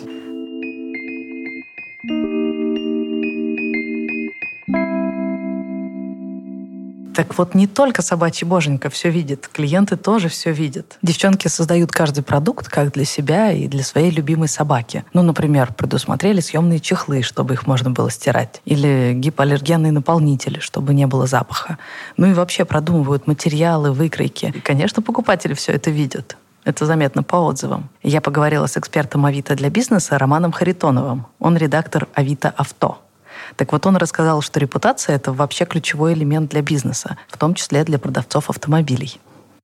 [7.16, 10.98] Так вот, не только собачий боженька все видит, клиенты тоже все видят.
[11.02, 15.06] Девчонки создают каждый продукт как для себя и для своей любимой собаки.
[15.14, 18.62] Ну, например, предусмотрели съемные чехлы, чтобы их можно было стирать.
[18.66, 21.78] Или гипоаллергенные наполнители, чтобы не было запаха.
[22.18, 24.52] Ну и вообще продумывают материалы, выкройки.
[24.54, 26.36] И, конечно, покупатели все это видят.
[26.66, 27.90] Это заметно по отзывам.
[28.04, 31.28] Я поговорила с экспертом Авито для бизнеса Романом Харитоновым.
[31.40, 33.00] Он редактор Авито Авто.
[33.56, 37.84] Так вот, он рассказал, что репутация— это вообще ключевой элемент для бизнеса, в том числе
[37.84, 39.20] для продавцов автомобилей.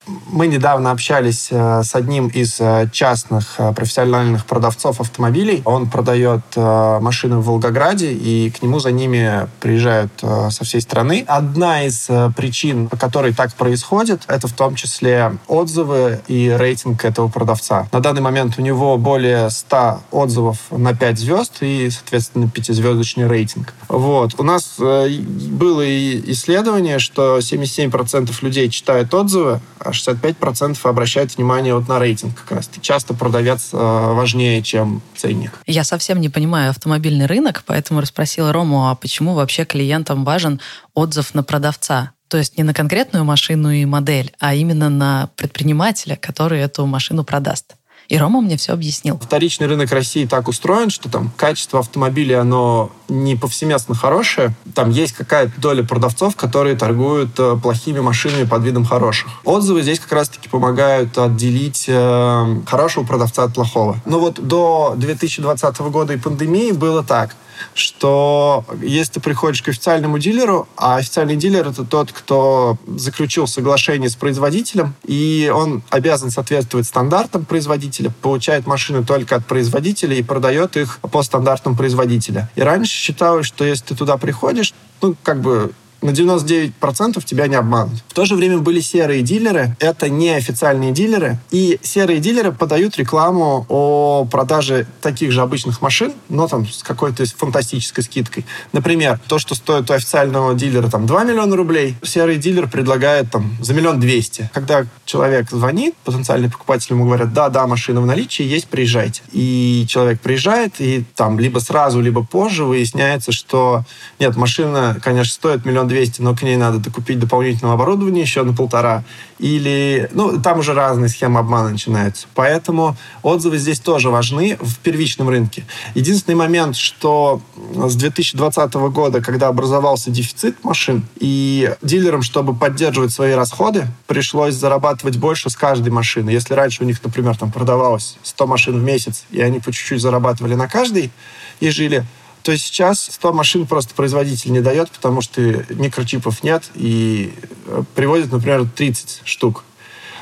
[0.08, 5.62] Мы недавно общались э, с одним из э, частных э, профессиональных продавцов автомобилей.
[5.64, 11.24] Он продает машины в Волгограде, и к нему за ними приезжают со всей страны.
[11.28, 17.28] Одна из причин, по которой так происходит, это в том числе отзывы и рейтинг этого
[17.28, 17.88] продавца.
[17.92, 23.74] На данный момент у него более 100 отзывов на 5 звезд и, соответственно, пятизвездочный рейтинг.
[23.88, 24.34] Вот.
[24.38, 25.84] У нас было
[26.32, 32.70] исследование, что 77% людей читают отзывы, а 65% обращают внимание вот на рейтинг как раз.
[32.82, 35.52] Часто продавец э, важнее, чем ценник.
[35.68, 40.60] Я совсем не понимаю автомобильный рынок, поэтому расспросила Рому, а почему вообще клиентам важен
[40.94, 42.12] отзыв на продавца?
[42.28, 47.26] То есть не на конкретную машину и модель, а именно на предпринимателя, который эту машину
[47.26, 47.76] продаст.
[48.12, 49.18] И Рома мне все объяснил.
[49.18, 54.54] Вторичный рынок России так устроен, что там качество автомобиля, оно не повсеместно хорошее.
[54.76, 59.30] Там есть какая-то доля продавцов, которые торгуют э, плохими машинами под видом хороших.
[59.46, 63.98] Отзывы здесь как раз-таки помогают отделить э, хорошего продавца от плохого.
[64.06, 67.38] Но вот до 2020 года и пандемии было так–
[67.74, 74.10] что если ты приходишь к официальному дилеру, а официальный дилер это тот, кто заключил соглашение
[74.10, 80.78] с производителем, и он обязан соответствовать стандартам производителя, получает машины только от производителя и продает
[80.78, 82.50] их по стандартам производителя.
[82.56, 87.56] И раньше считалось, что если ты туда приходишь, ну, как бы на 99% тебя не
[87.56, 88.00] обманут.
[88.08, 89.76] В то же время были серые дилеры.
[89.80, 91.38] Это неофициальные дилеры.
[91.52, 97.26] И серые дилеры подают рекламу о продаже таких же обычных машин, но там с какой-то
[97.26, 98.46] фантастической скидкой.
[98.74, 103.56] Например, то, что стоит у официального дилера там 2 миллиона рублей, серый дилер предлагает там
[103.62, 104.50] за миллион двести.
[104.54, 109.22] Когда человек звонит, потенциальный покупатель ему говорят, да, да, машина в наличии, есть, приезжайте.
[109.32, 113.84] И человек приезжает, и там либо сразу, либо позже выясняется, что
[114.20, 118.54] нет, машина, конечно, стоит миллион 200, но к ней надо докупить дополнительного оборудования еще на
[118.54, 119.04] полтора.
[119.40, 122.28] Или, ну, там уже разные схемы обмана начинаются.
[122.36, 125.66] Поэтому отзывы здесь тоже важны в первичном рынке.
[125.96, 127.42] Единственный момент, что
[127.74, 135.18] с 2020 года, когда образовался дефицит машин, и дилерам, чтобы поддерживать свои расходы, пришлось зарабатывать
[135.18, 136.30] больше с каждой машины.
[136.30, 140.02] Если раньше у них, например, там продавалось 100 машин в месяц, и они по чуть-чуть
[140.02, 141.12] зарабатывали на каждой
[141.60, 142.06] и жили,
[142.44, 147.34] то есть сейчас 100 машин просто производитель не дает, потому что микрочипов нет, и
[147.66, 149.64] э, приводят, например, 30 штук.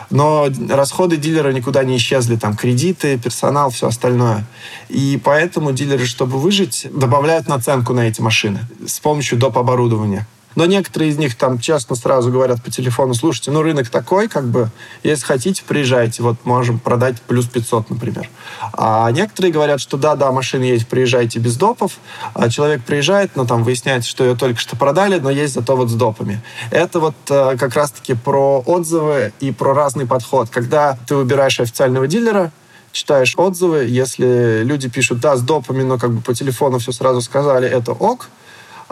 [0.09, 4.45] Но расходы дилера никуда не исчезли, там кредиты, персонал, все остальное.
[4.89, 9.57] И поэтому дилеры, чтобы выжить, добавляют наценку на эти машины с помощью доп.
[9.57, 10.27] оборудования.
[10.55, 14.45] Но некоторые из них там честно сразу говорят по телефону, слушайте, ну рынок такой, как
[14.45, 14.69] бы,
[15.03, 18.29] если хотите, приезжайте, вот можем продать плюс 500, например.
[18.73, 21.93] А некоторые говорят, что да-да, машины есть, приезжайте без допов,
[22.33, 25.89] а человек приезжает, но там выясняется, что ее только что продали, но есть зато вот
[25.89, 26.41] с допами.
[26.71, 30.49] Это вот э, как раз-таки про отзывы и про разный подход.
[30.49, 32.51] Когда ты выбираешь официального дилера,
[32.91, 37.21] читаешь отзывы, если люди пишут, да, с допами, но как бы по телефону все сразу
[37.21, 38.29] сказали, это ок,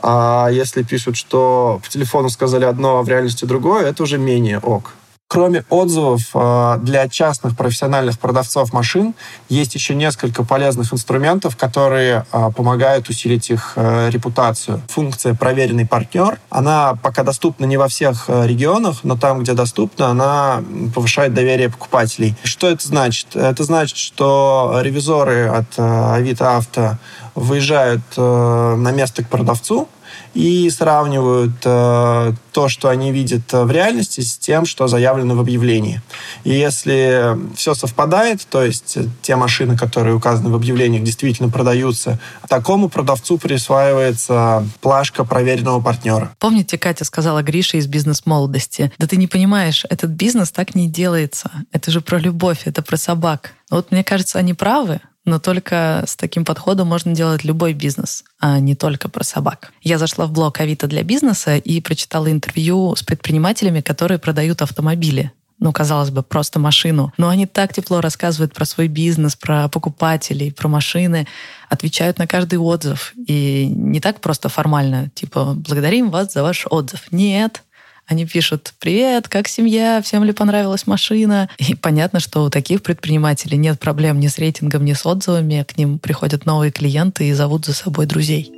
[0.02, 4.60] а если пишут, что по телефону сказали одно, а в реальности другое, это уже менее
[4.60, 4.94] ок.
[5.30, 9.14] Кроме отзывов а, для частных профессиональных продавцов машин,
[9.50, 14.82] есть еще несколько полезных инструментов, которые а, помогают усилить их э, репутацию.
[14.88, 20.08] Функция «Проверенный партнер», она пока доступна не во всех э, регионах, но там, где доступна,
[20.08, 20.64] она
[20.96, 22.36] повышает доверие покупателей.
[22.46, 23.36] Что это значит?
[23.36, 26.98] Это значит, что ревизоры от э, Авито Авто
[27.38, 29.88] выезжают на место к продавцу,
[30.34, 36.02] и сравнивают э, то, что они видят в реальности, с тем, что заявлено в объявлении.
[36.44, 42.90] И если все совпадает, то есть те машины, которые указаны в объявлениях, действительно продаются, такому
[42.90, 46.36] продавцу присваивается плашка проверенного партнера.
[46.40, 51.52] Помните, Катя сказала Грише из бизнес-молодости, да ты не понимаешь, этот бизнес так не делается.
[51.72, 53.54] Это же про любовь, это про собак.
[53.70, 58.60] Вот мне кажется, они правы, но только с таким подходом можно делать любой бизнес, а
[58.60, 59.72] не только про собак.
[59.84, 65.32] Я зашла в блог Авито для бизнеса и прочитала интервью с предпринимателями, которые продают автомобили
[65.60, 67.12] ну, казалось бы, просто машину.
[67.18, 71.28] Но они так тепло рассказывают про свой бизнес, про покупателей, про машины,
[71.68, 73.14] отвечают на каждый отзыв.
[73.26, 77.08] И не так просто формально, типа, благодарим вас за ваш отзыв.
[77.12, 77.64] Нет,
[78.08, 80.02] они пишут «Привет, как семья?
[80.02, 84.86] Всем ли понравилась машина?» И понятно, что у таких предпринимателей нет проблем ни с рейтингом,
[84.86, 85.66] ни с отзывами.
[85.68, 88.57] К ним приходят новые клиенты и зовут за собой друзей.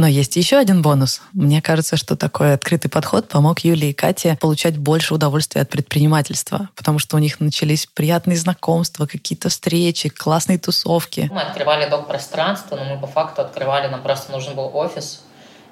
[0.00, 1.20] Но есть еще один бонус.
[1.34, 6.70] Мне кажется, что такой открытый подход помог Юле и Кате получать больше удовольствия от предпринимательства,
[6.74, 11.28] потому что у них начались приятные знакомства, какие-то встречи, классные тусовки.
[11.30, 15.20] Мы открывали док-пространство, но мы по факту открывали, нам просто нужен был офис,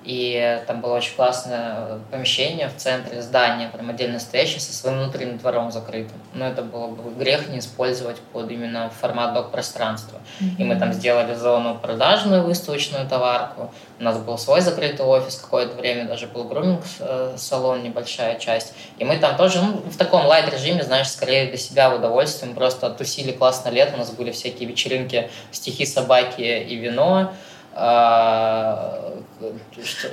[0.04, 5.38] и там было очень классное помещение в центре здания, прям отдельно стоящее, со своим внутренним
[5.38, 6.16] двором закрытым.
[6.34, 10.18] Но это было бы грех не использовать под именно формат док-пространства.
[10.40, 10.56] Mm-hmm.
[10.58, 13.72] И мы там сделали зону продажную, выставочную товарку.
[13.98, 18.74] У нас был свой закрытый офис какое-то время, даже был груминг-салон, небольшая часть.
[18.98, 22.50] И мы там тоже ну, в таком лайт-режиме, знаешь, скорее для себя в удовольствие.
[22.50, 27.32] Мы просто оттусили классно лето, у нас были всякие вечеринки, стихи, собаки и вино.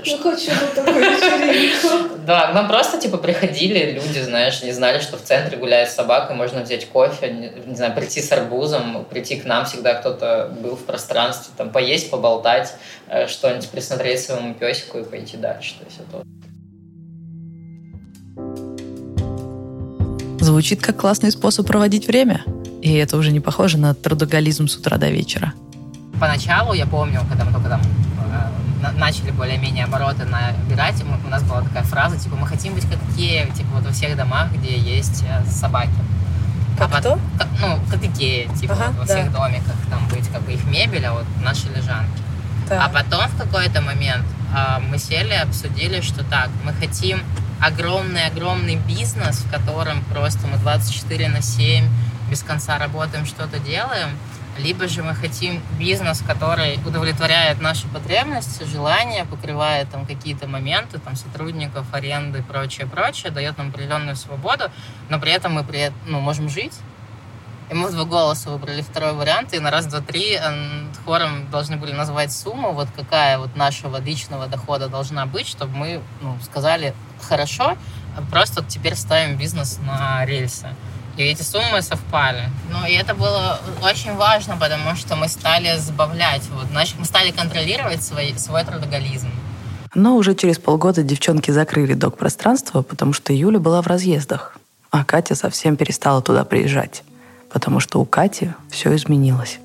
[0.03, 2.15] Я хочу на такую вечеринку.
[2.27, 6.61] Да, нам просто типа приходили люди, знаешь, не знали, что в центре гуляет собака, можно
[6.61, 10.85] взять кофе, не, не знаю, прийти с арбузом, прийти к нам, всегда кто-то был в
[10.85, 12.75] пространстве, там поесть, поболтать,
[13.07, 15.75] э, что-нибудь присмотреть своему песику и пойти дальше.
[15.79, 16.23] То есть это
[20.39, 22.43] Звучит как классный способ проводить время.
[22.83, 25.53] И это уже не похоже на трудоголизм с утра до вечера
[26.19, 31.61] поначалу, я помню, когда мы только там э, начали более-менее обороты набирать, у нас была
[31.61, 35.23] такая фраза, типа, мы хотим быть как Икея, типа, вот во всех домах, где есть
[35.27, 35.93] э, собаки.
[36.77, 37.19] Как а кто?
[37.37, 39.13] Как, ну, как Икея, типа, ага, вот, во да.
[39.13, 42.21] всех домиках, там быть как бы их мебель, а вот наши лежанки.
[42.69, 42.85] Да.
[42.85, 47.19] А потом в какой-то момент э, мы сели, обсудили, что так, мы хотим
[47.61, 51.85] огромный-огромный бизнес, в котором просто мы 24 на 7
[52.29, 54.09] без конца работаем, что-то делаем,
[54.57, 61.15] либо же мы хотим бизнес, который удовлетворяет наши потребности, желания, покрывает там какие-то моменты, там
[61.15, 64.65] сотрудников, аренды прочее, прочее, дает нам определенную свободу,
[65.09, 66.73] но при этом мы при, ну, можем жить.
[67.69, 70.39] И мы в два голоса выбрали второй вариант, и на раз, два, три
[71.03, 76.01] хором должны были назвать сумму, вот какая вот нашего личного дохода должна быть, чтобы мы
[76.21, 77.75] ну, сказали «хорошо»,
[78.15, 80.69] а просто теперь ставим бизнес на рельсы.
[81.17, 82.49] И эти суммы совпали.
[82.71, 87.31] Ну, и это было очень важно, потому что мы стали сбавлять, вот, значит, мы стали
[87.31, 89.29] контролировать свой, свой трудоголизм.
[89.93, 94.57] Но уже через полгода девчонки закрыли док-пространство, потому что Юля была в разъездах,
[94.91, 97.03] а Катя совсем перестала туда приезжать,
[97.49, 99.59] потому что у Кати все изменилось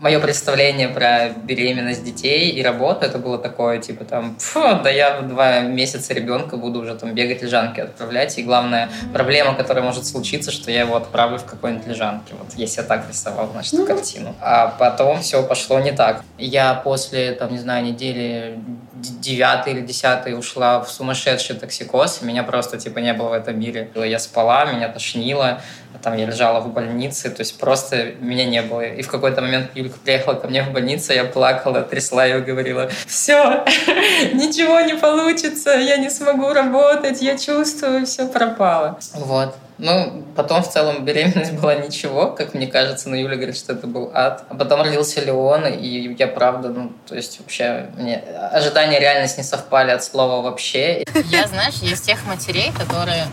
[0.00, 5.20] мое представление про беременность детей и работу, это было такое, типа там, фу, да я
[5.20, 10.06] в два месяца ребенка буду уже там бегать лежанки отправлять, и главная проблема, которая может
[10.06, 13.86] случиться, что я его отправлю в какой-нибудь лежанке, вот если я так рисовал, значит, ну.
[13.86, 14.34] картину.
[14.40, 16.22] А потом все пошло не так.
[16.38, 18.58] Я после, там, не знаю, недели
[19.00, 23.90] девятой или десятой ушла в сумасшедший токсикоз, меня просто, типа, не было в этом мире.
[23.94, 25.60] Я спала, меня тошнило,
[26.02, 28.82] там я лежала в больнице, то есть просто меня не было.
[28.82, 32.90] И в какой-то момент Юлька приехала ко мне в больницу, я плакала, трясла ее, говорила,
[33.06, 33.64] все,
[34.32, 38.98] ничего не получится, я не смогу работать, я чувствую, все пропало.
[39.14, 39.54] Вот.
[39.78, 43.86] Ну, потом в целом беременность была ничего, как мне кажется, но Юля говорит, что это
[43.86, 44.44] был ад.
[44.48, 48.16] А потом родился Леон, и я правда, ну, то есть вообще мне
[48.52, 51.04] ожидания реальность не совпали от слова вообще.
[51.26, 53.26] Я, знаешь, есть тех матерей, которые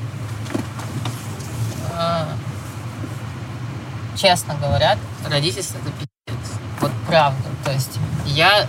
[1.96, 2.28] а,
[4.18, 4.98] честно говорят,
[5.30, 6.52] родительство это пиздец.
[6.82, 7.44] Вот правда.
[7.64, 8.68] То есть я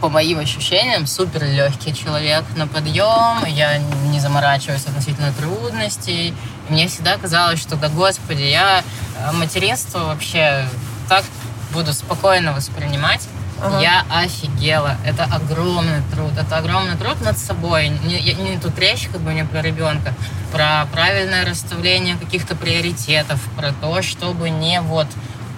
[0.00, 6.34] по моим ощущениям, супер легкий человек на подъем, я не заморачиваюсь относительно трудностей.
[6.68, 8.82] Мне всегда казалось, что, да господи, я
[9.18, 10.66] э, материнство вообще
[11.08, 11.24] так
[11.72, 13.28] буду спокойно воспринимать.
[13.62, 13.80] Ага.
[13.80, 14.96] Я офигела.
[15.04, 16.32] Это огромный труд.
[16.38, 17.88] Это огромный труд над собой.
[17.88, 20.12] Не, не тут речь как бы не про ребенка,
[20.52, 25.06] про правильное расставление каких-то приоритетов, про то, чтобы не вот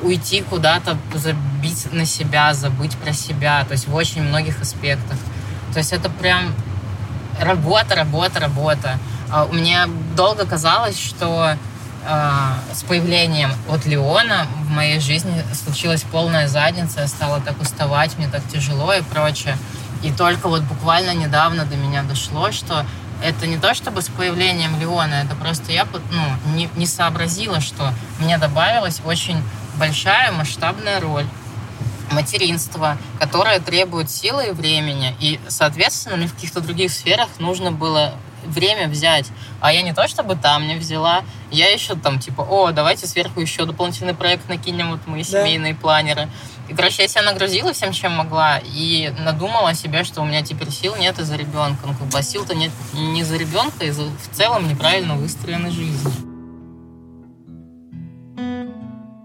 [0.03, 3.65] уйти куда-то, забить на себя, забыть про себя.
[3.65, 5.17] То есть в очень многих аспектах.
[5.73, 6.55] То есть это прям
[7.41, 8.99] работа, работа, работа.
[9.31, 11.57] А мне долго казалось, что
[12.09, 18.17] а, с появлением от Леона в моей жизни случилась полная задница, я стала так уставать,
[18.17, 19.59] мне так тяжело и прочее.
[20.03, 22.87] И только вот буквально недавно до меня дошло, что
[23.25, 27.93] это не то чтобы с появлением Леона, это просто я ну, не, не сообразила, что
[28.21, 29.43] мне добавилась очень
[29.77, 31.27] большая масштабная роль
[32.13, 35.17] материнства, которое требует силы и времени.
[35.19, 38.15] И, соответственно, мне в каких-то других сферах нужно было
[38.47, 39.27] время взять.
[39.61, 43.41] А я не то чтобы там не взяла, я еще там типа, о, давайте сверху
[43.41, 45.25] еще дополнительный проект накинем, вот мы да.
[45.25, 46.29] семейные планеры.
[46.69, 50.71] И, короче, я себя нагрузила всем, чем могла, и надумала себе, что у меня теперь
[50.71, 51.87] сил нет из-за ребенка.
[51.87, 55.71] Ну, как бы, а сил-то нет не за ребенка, а из-за в целом неправильно выстроенной
[55.71, 56.11] жизни.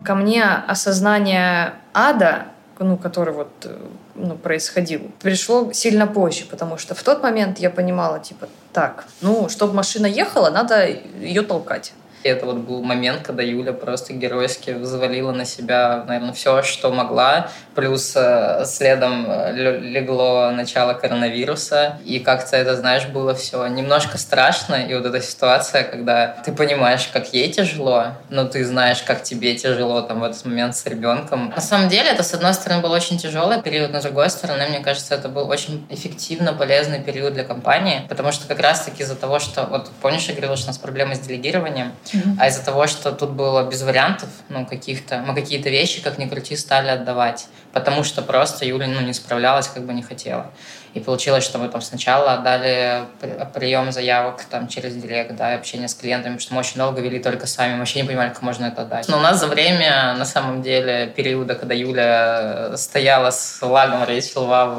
[0.04, 2.48] Ко мне осознание ада,
[2.80, 3.78] ну, который вот э,
[4.16, 9.50] ну, происходил, пришло сильно позже, потому что в тот момент я понимала, типа, так, ну,
[9.50, 11.94] чтобы машина ехала, надо ее толкать.
[12.24, 16.92] И это вот был момент, когда Юля просто геройски взвалила на себя, наверное, все, что
[16.92, 17.50] могла.
[17.76, 22.00] Плюс э, следом э, легло начало коронавируса.
[22.06, 24.76] И как-то это, знаешь, было все немножко страшно.
[24.76, 29.56] И вот эта ситуация, когда ты понимаешь, как ей тяжело, но ты знаешь, как тебе
[29.56, 31.52] тяжело там в этот момент с ребенком.
[31.56, 34.68] На самом деле, это, с одной стороны, был очень тяжелый период, но с другой стороны,
[34.68, 39.16] мне кажется, это был очень эффективно полезный период для компании, потому что как раз-таки из-за
[39.16, 41.94] того, что, вот помнишь, я говорила, что у нас проблемы с делегированием,
[42.40, 46.28] А из-за того, что тут было без вариантов, ну, каких-то, мы какие-то вещи, как ни
[46.28, 47.48] крути, стали отдавать.
[47.72, 50.52] Потому что просто Юля, ну, не справлялась, как бы не хотела.
[50.94, 53.06] И получилось, что мы там сначала отдали
[53.54, 57.20] прием заявок там через директ, да, общение с клиентами, потому что мы очень долго вели
[57.20, 59.08] только сами, мы вообще не понимали, как можно это отдать.
[59.08, 64.46] Но у нас за время, на самом деле, периода, когда Юля стояла с лагом Rachel
[64.46, 64.78] Вав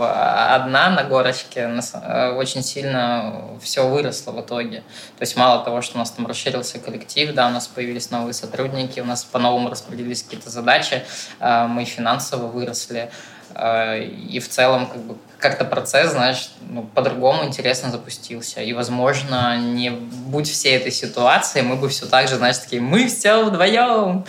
[0.54, 4.80] одна на горочке, э, очень сильно все выросло в итоге.
[5.18, 8.34] То есть мало того, что у нас там расширился коллектив, да, у нас появились новые
[8.34, 11.02] сотрудники, у нас по-новому распределились какие-то задачи,
[11.40, 13.10] э, мы финансово выросли.
[13.54, 18.60] Э, и в целом как бы как-то процесс, знаешь, ну, по-другому интересно запустился.
[18.62, 23.08] И, возможно, не будь всей этой ситуации, мы бы все так же, знаешь, такие, мы
[23.08, 24.24] все вдвоем.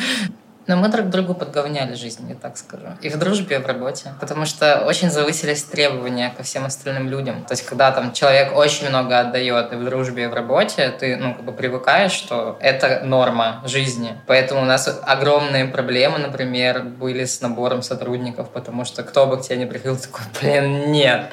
[0.65, 2.85] Но мы друг другу подговняли жизнь, я так скажу.
[3.01, 4.13] И в дружбе, и в работе.
[4.19, 7.43] Потому что очень завысились требования ко всем остальным людям.
[7.43, 11.17] То есть, когда там человек очень много отдает и в дружбе, и в работе, ты,
[11.17, 14.17] ну, как бы привыкаешь, что это норма жизни.
[14.25, 19.41] Поэтому у нас огромные проблемы, например, были с набором сотрудников, потому что кто бы к
[19.41, 21.31] тебе не приходил, такой, блин, нет.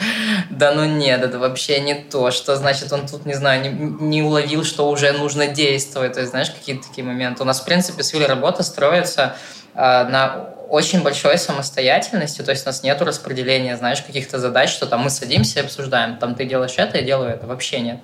[0.51, 2.33] Да ну нет, это вообще не то.
[2.33, 6.15] Что значит, он тут, не знаю, не, не уловил, что уже нужно действовать.
[6.15, 7.43] То есть, знаешь, какие-то такие моменты.
[7.43, 9.37] У нас, в принципе, с Юлей работа строится строится
[9.75, 14.87] э, на очень большой самостоятельности, то есть у нас нет распределения, знаешь, каких-то задач, что
[14.87, 17.99] там мы садимся и обсуждаем, там ты делаешь это, я делаю это, вообще нет.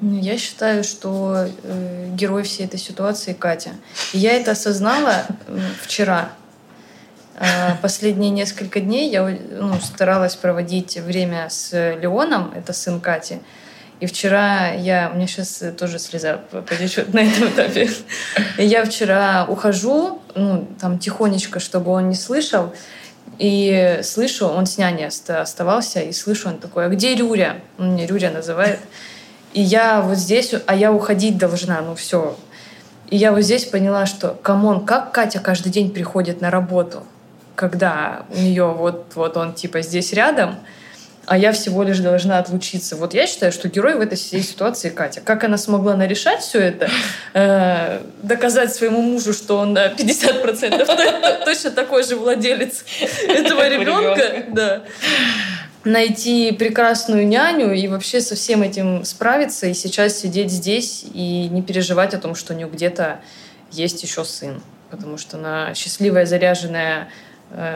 [0.00, 3.70] Ну, я считаю, что э, герой всей этой ситуации Катя.
[4.12, 5.26] И я это осознала
[5.80, 6.30] вчера.
[7.36, 13.40] Э, последние несколько дней я ну, старалась проводить время с Леоном, это сын Кати,
[14.02, 15.10] и вчера я...
[15.12, 17.88] У меня сейчас тоже слеза потечет на этом этапе.
[18.58, 22.74] Я вчера ухожу, ну, там тихонечко, чтобы он не слышал,
[23.38, 27.60] и слышу, он с няней оставался, и слышу, он такой, а где Рюря?
[27.78, 28.80] Он меня Рюря называет.
[29.52, 32.36] И я вот здесь, а я уходить должна, ну все.
[33.08, 37.04] И я вот здесь поняла, что, come on, как Катя каждый день приходит на работу,
[37.54, 40.56] когда у нее вот, вот он типа здесь рядом,
[41.32, 42.94] а я всего лишь должна отлучиться.
[42.94, 45.22] Вот я считаю, что герой в этой всей ситуации Катя.
[45.22, 46.90] Как она смогла нарешать все это,
[47.32, 50.86] э, доказать своему мужу, что он на 50%
[51.46, 52.84] точно такой же владелец
[53.26, 54.82] этого ребенка, да,
[55.84, 61.62] найти прекрасную няню и вообще со всем этим справиться, и сейчас сидеть здесь и не
[61.62, 63.22] переживать о том, что у нее где-то
[63.70, 64.62] есть еще сын.
[64.90, 67.31] Потому что она счастливая, заряженная Э,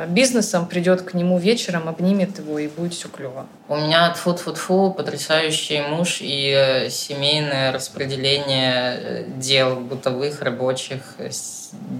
[0.08, 3.46] бизнесом, придет к нему вечером, обнимет его, и будет все клево.
[3.68, 11.02] У меня фу фу фу потрясающий муж и э, семейное распределение э, дел бытовых, рабочих,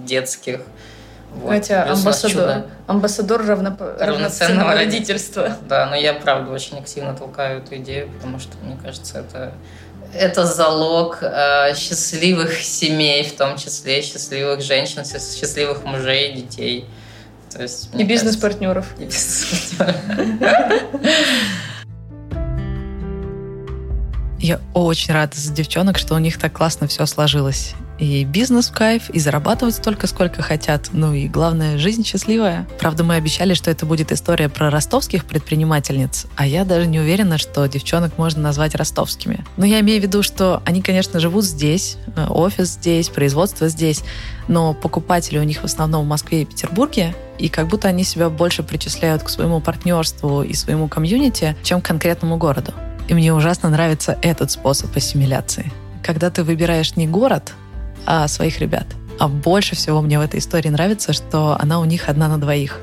[0.05, 0.61] детских.
[1.35, 1.49] Вот.
[1.49, 5.57] Хотя амбассадор, амбассадор равно, равноценного родительства.
[5.67, 9.53] Да, но я, правда, очень активно толкаю эту идею, потому что, мне кажется, это
[10.13, 16.85] это залог э, счастливых семей, в том числе счастливых женщин, счастливых мужей, детей.
[17.57, 18.85] То есть, и бизнес-партнеров.
[18.99, 19.97] И бизнес-партнеров.
[24.39, 27.73] Я очень рада за девчонок, что у них так классно все сложилось.
[27.99, 30.89] И бизнес в кайф, и зарабатывать столько, сколько хотят.
[30.91, 32.67] Ну и главное, жизнь счастливая.
[32.79, 37.37] Правда, мы обещали, что это будет история про ростовских предпринимательниц, а я даже не уверена,
[37.37, 39.43] что девчонок можно назвать ростовскими.
[39.57, 44.03] Но я имею в виду, что они, конечно, живут здесь, э, офис здесь, производство здесь,
[44.47, 48.29] но покупатели у них в основном в Москве и Петербурге, и как будто они себя
[48.29, 52.73] больше причисляют к своему партнерству и своему комьюнити, чем к конкретному городу.
[53.07, 55.71] И мне ужасно нравится этот способ ассимиляции.
[56.03, 57.53] Когда ты выбираешь не город,
[58.07, 58.87] а своих ребят.
[59.19, 62.79] А больше всего мне в этой истории нравится, что она у них одна на двоих.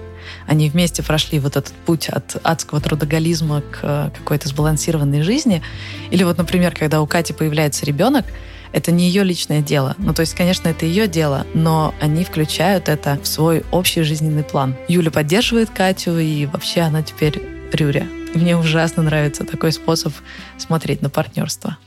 [0.46, 5.62] Они вместе прошли вот этот путь от адского трудоголизма к какой-то сбалансированной жизни.
[6.10, 8.26] Или вот, например, когда у Кати появляется ребенок,
[8.72, 9.94] это не ее личное дело.
[9.98, 14.42] Ну, то есть, конечно, это ее дело, но они включают это в свой общий жизненный
[14.42, 14.74] план.
[14.88, 17.40] Юля поддерживает Катю, и вообще она теперь
[17.72, 18.06] Рюря.
[18.34, 20.12] И мне ужасно нравится такой способ
[20.58, 21.78] смотреть на партнерство.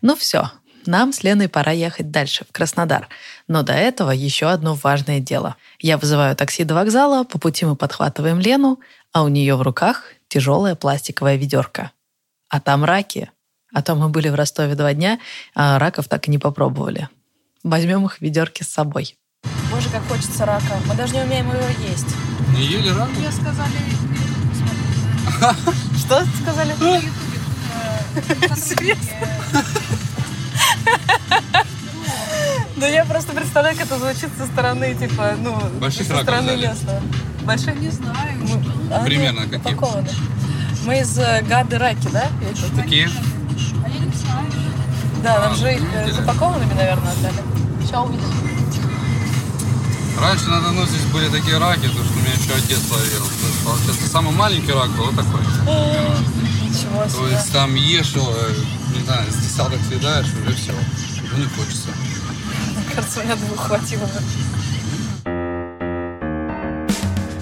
[0.00, 0.50] Ну все,
[0.86, 3.08] нам с Леной пора ехать дальше, в Краснодар.
[3.48, 5.56] Но до этого еще одно важное дело.
[5.78, 8.80] Я вызываю такси до вокзала, по пути мы подхватываем Лену,
[9.12, 11.90] а у нее в руках тяжелая пластиковая ведерко.
[12.48, 13.30] А там раки.
[13.74, 15.18] А то мы были в Ростове два дня,
[15.54, 17.08] а раков так и не попробовали.
[17.62, 19.16] Возьмем их в ведерке с собой.
[19.70, 20.76] Боже, как хочется рака.
[20.86, 22.14] Мы даже не умеем его есть.
[22.54, 23.08] Не ели рак?
[23.10, 23.78] Мне сказали,
[25.98, 26.74] Что сказали?
[32.76, 36.66] Ну я просто представляю, как это звучит со стороны, типа, ну, Больших со стороны взяли?
[36.66, 37.00] местного.
[37.42, 37.74] Больших?
[37.76, 38.16] не знаю.
[38.92, 39.74] Они Примерно какие?
[39.74, 40.08] упакованы.
[40.84, 42.26] Мы из э, гады раки, да?
[42.76, 43.08] Такие?
[43.84, 44.46] А я не знаю.
[45.22, 46.12] Да, нам же их э, видели.
[46.20, 47.42] запакованными, наверное, отдали.
[47.82, 48.24] Сейчас увидим.
[50.20, 53.24] Раньше на Дону здесь были такие раки, то что меня еще отец ловил.
[53.64, 55.40] Получается, самый маленький рак был вот такой.
[56.72, 57.32] Ничего То себе.
[57.32, 58.54] есть там ешь, его, э,
[58.96, 60.72] не знаю, с десяток съедаешь, уже все.
[60.72, 61.88] Уже не хочется.
[62.74, 64.22] Мне кажется, у меня двух хватило бы.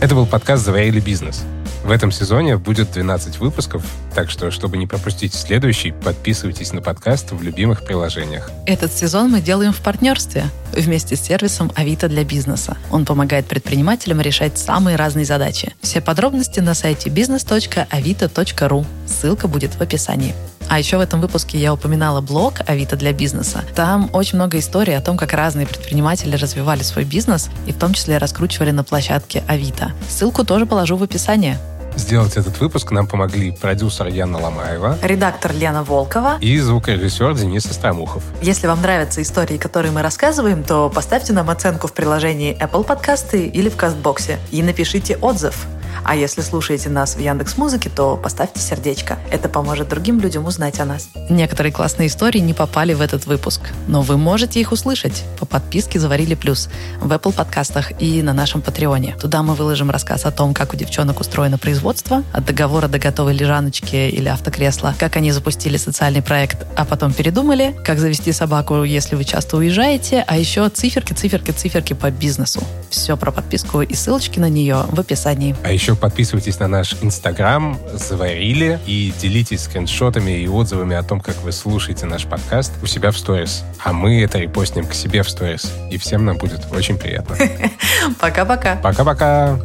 [0.00, 1.44] Это был подкаст «Заварили бизнес».
[1.84, 3.82] В этом сезоне будет 12 выпусков,
[4.14, 8.50] так что, чтобы не пропустить следующий, подписывайтесь на подкаст в любимых приложениях.
[8.66, 12.76] Этот сезон мы делаем в партнерстве вместе с сервисом Авито для бизнеса.
[12.90, 15.72] Он помогает предпринимателям решать самые разные задачи.
[15.80, 18.86] Все подробности на сайте business.avito.ru.
[19.06, 20.34] Ссылка будет в описании.
[20.70, 23.64] А еще в этом выпуске я упоминала блог Авито для бизнеса.
[23.74, 27.92] Там очень много историй о том, как разные предприниматели развивали свой бизнес и в том
[27.92, 29.90] числе раскручивали на площадке Авито.
[30.08, 31.58] Ссылку тоже положу в описании.
[31.96, 36.38] Сделать этот выпуск нам помогли продюсер Яна Ломаева Редактор Лена Волкова.
[36.40, 38.22] и звукорежиссер Денис Остромухов.
[38.40, 43.46] Если вам нравятся истории, которые мы рассказываем, то поставьте нам оценку в приложении Apple Подкасты
[43.46, 45.66] или в Кастбоксе и напишите отзыв.
[46.04, 49.18] А если слушаете нас в Яндекс Музыке, то поставьте сердечко.
[49.30, 51.08] Это поможет другим людям узнать о нас.
[51.28, 55.98] Некоторые классные истории не попали в этот выпуск, но вы можете их услышать по подписке
[55.98, 56.68] «Заварили плюс»
[57.00, 59.16] в Apple подкастах и на нашем Патреоне.
[59.20, 63.34] Туда мы выложим рассказ о том, как у девчонок устроено производство, от договора до готовой
[63.34, 69.16] лежаночки или автокресла, как они запустили социальный проект, а потом передумали, как завести собаку, если
[69.16, 72.62] вы часто уезжаете, а еще циферки, циферки, циферки по бизнесу.
[72.90, 75.54] Все про подписку и ссылочки на нее в описании.
[75.62, 81.40] А еще подписывайтесь на наш Инстаграм «Заварили» и делитесь скриншотами и отзывами о том, как
[81.42, 83.64] вы слушаете наш подкаст у себя в сторис.
[83.82, 85.72] А мы это репостнем к себе в сторис.
[85.90, 87.34] И всем нам будет очень приятно.
[88.20, 88.76] Пока-пока.
[88.76, 89.58] Пока-пока!